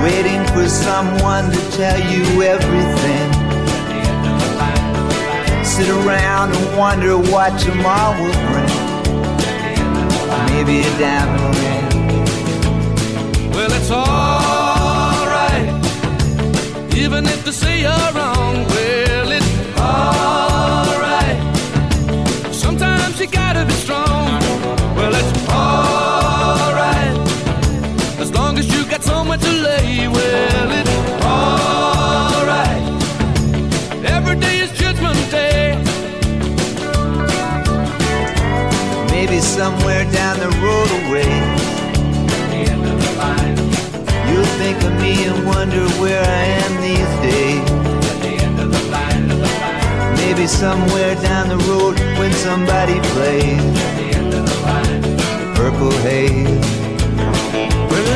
Waiting 0.03 0.45
for 0.47 0.69
someone 0.69 1.51
to 1.53 1.71
tell 1.71 2.01
you 2.13 2.43
everything. 2.43 3.33
Sit 5.65 5.89
around 5.89 6.53
and 6.57 6.77
wonder 6.77 7.17
what 7.17 7.57
tomorrow 7.61 8.21
will 8.21 8.33
bring. 8.51 8.77
Maybe 10.51 10.81
a 10.81 10.91
diamond 10.99 11.57
ring. 11.57 11.87
Well, 13.53 13.73
it's 13.73 13.91
alright. 13.93 15.69
Even 16.97 17.25
if 17.27 17.45
they 17.45 17.53
say 17.53 17.81
you're 17.83 18.13
wrong, 18.13 18.67
well, 18.75 19.31
it's 19.31 19.79
alright. 19.79 21.39
Sometimes 22.53 23.21
you 23.21 23.29
gotta 23.29 23.65
be 23.65 23.73
strong. 23.75 24.42
Somewhere 29.33 29.39
to 29.39 29.63
lay, 29.63 30.09
well, 30.09 30.71
it's 30.73 30.91
alright. 31.25 32.83
Every 34.05 34.37
day 34.37 34.61
is 34.61 34.73
judgment 34.73 35.31
day. 35.31 35.77
Maybe 39.11 39.39
somewhere 39.41 40.05
down 40.13 40.39
the 40.39 40.51
road 40.61 40.91
away. 41.01 41.33
You'll 44.29 44.53
think 44.61 44.83
of 44.83 44.93
me 45.01 45.25
and 45.25 45.47
wonder 45.47 45.89
where 46.01 46.23
I 46.23 46.45
am 46.65 46.73
these 46.83 47.13
days. 47.29 47.71
Maybe 50.21 50.47
somewhere 50.47 51.15
down 51.17 51.49
the 51.49 51.59
road 51.71 51.99
when 52.19 52.33
somebody 52.33 53.01
plays 53.15 53.63
The 54.31 55.53
Purple 55.55 55.93
Haze. 56.03 56.72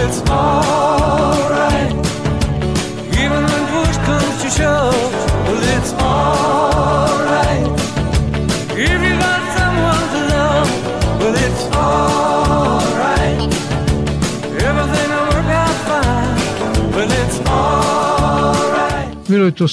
It's 0.07 0.23
alright. 0.31 1.93
Even 3.23 3.43
when 3.51 3.63
push 3.73 3.97
comes 4.07 4.35
to 4.43 4.49
shove, 4.59 5.13
well, 5.47 5.65
it's 5.77 5.93
alright. 5.95 7.67
If 8.71 9.01
you 9.07 9.15
got 9.25 9.43
someone 9.57 10.05
to 10.15 10.21
love, 10.35 10.71
well, 11.21 11.37
it's 11.47 11.65
alright. 11.75 13.41
Everything 14.69 15.09
will 15.11 15.29
work 15.35 15.51
out 15.63 15.77
fine, 15.89 16.35
well, 16.95 17.13
it's 17.23 17.39
alright. 17.51 19.11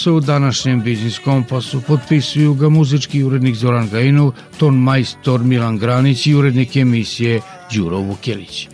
U 0.07 0.19
današnjem 0.19 0.81
Biznis 0.83 1.19
Kompasu. 1.19 1.81
Potpisuju 1.81 2.53
ga 2.53 2.69
muzički 2.69 3.23
urednik 3.23 3.55
Zoran 3.55 3.89
Gajinov, 3.89 4.31
ton 4.57 4.75
majstor 4.75 5.43
Milan 5.43 5.77
Granić 5.79 6.27
i 6.27 6.35
urednik 6.35 6.75
emisije 6.75 7.41
Đuro 7.73 7.97
Vukelić. 7.97 8.67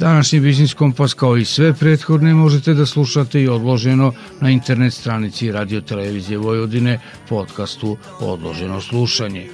Današnji 0.00 0.40
Biznis 0.40 0.74
Kompas 0.74 1.14
kao 1.14 1.36
i 1.36 1.44
sve 1.44 1.74
prethodne 1.74 2.34
možete 2.34 2.74
da 2.74 2.86
slušate 2.86 3.42
i 3.42 3.48
odloženo 3.48 4.12
na 4.40 4.50
internet 4.50 4.94
stranici 4.94 5.52
Radio 5.52 5.80
Televizije 5.80 6.38
Vojvodine 6.38 7.00
podcastu 7.28 7.96
Odloženo 8.20 8.80
slušanje. 8.80 9.48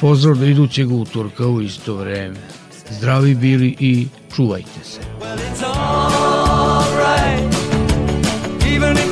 Pozdrav 0.00 0.36
do 0.36 0.44
idućeg 0.44 0.92
utorka 0.92 1.46
u 1.46 1.62
isto 1.62 1.94
vreme. 1.94 2.36
Zdravi 2.90 3.34
bili 3.34 3.76
i 3.80 4.06
čuvajte 4.36 4.84
se. 4.84 5.00
It's 5.20 5.64
alright. 5.64 7.54
Even 8.76 8.96
if 8.96 9.07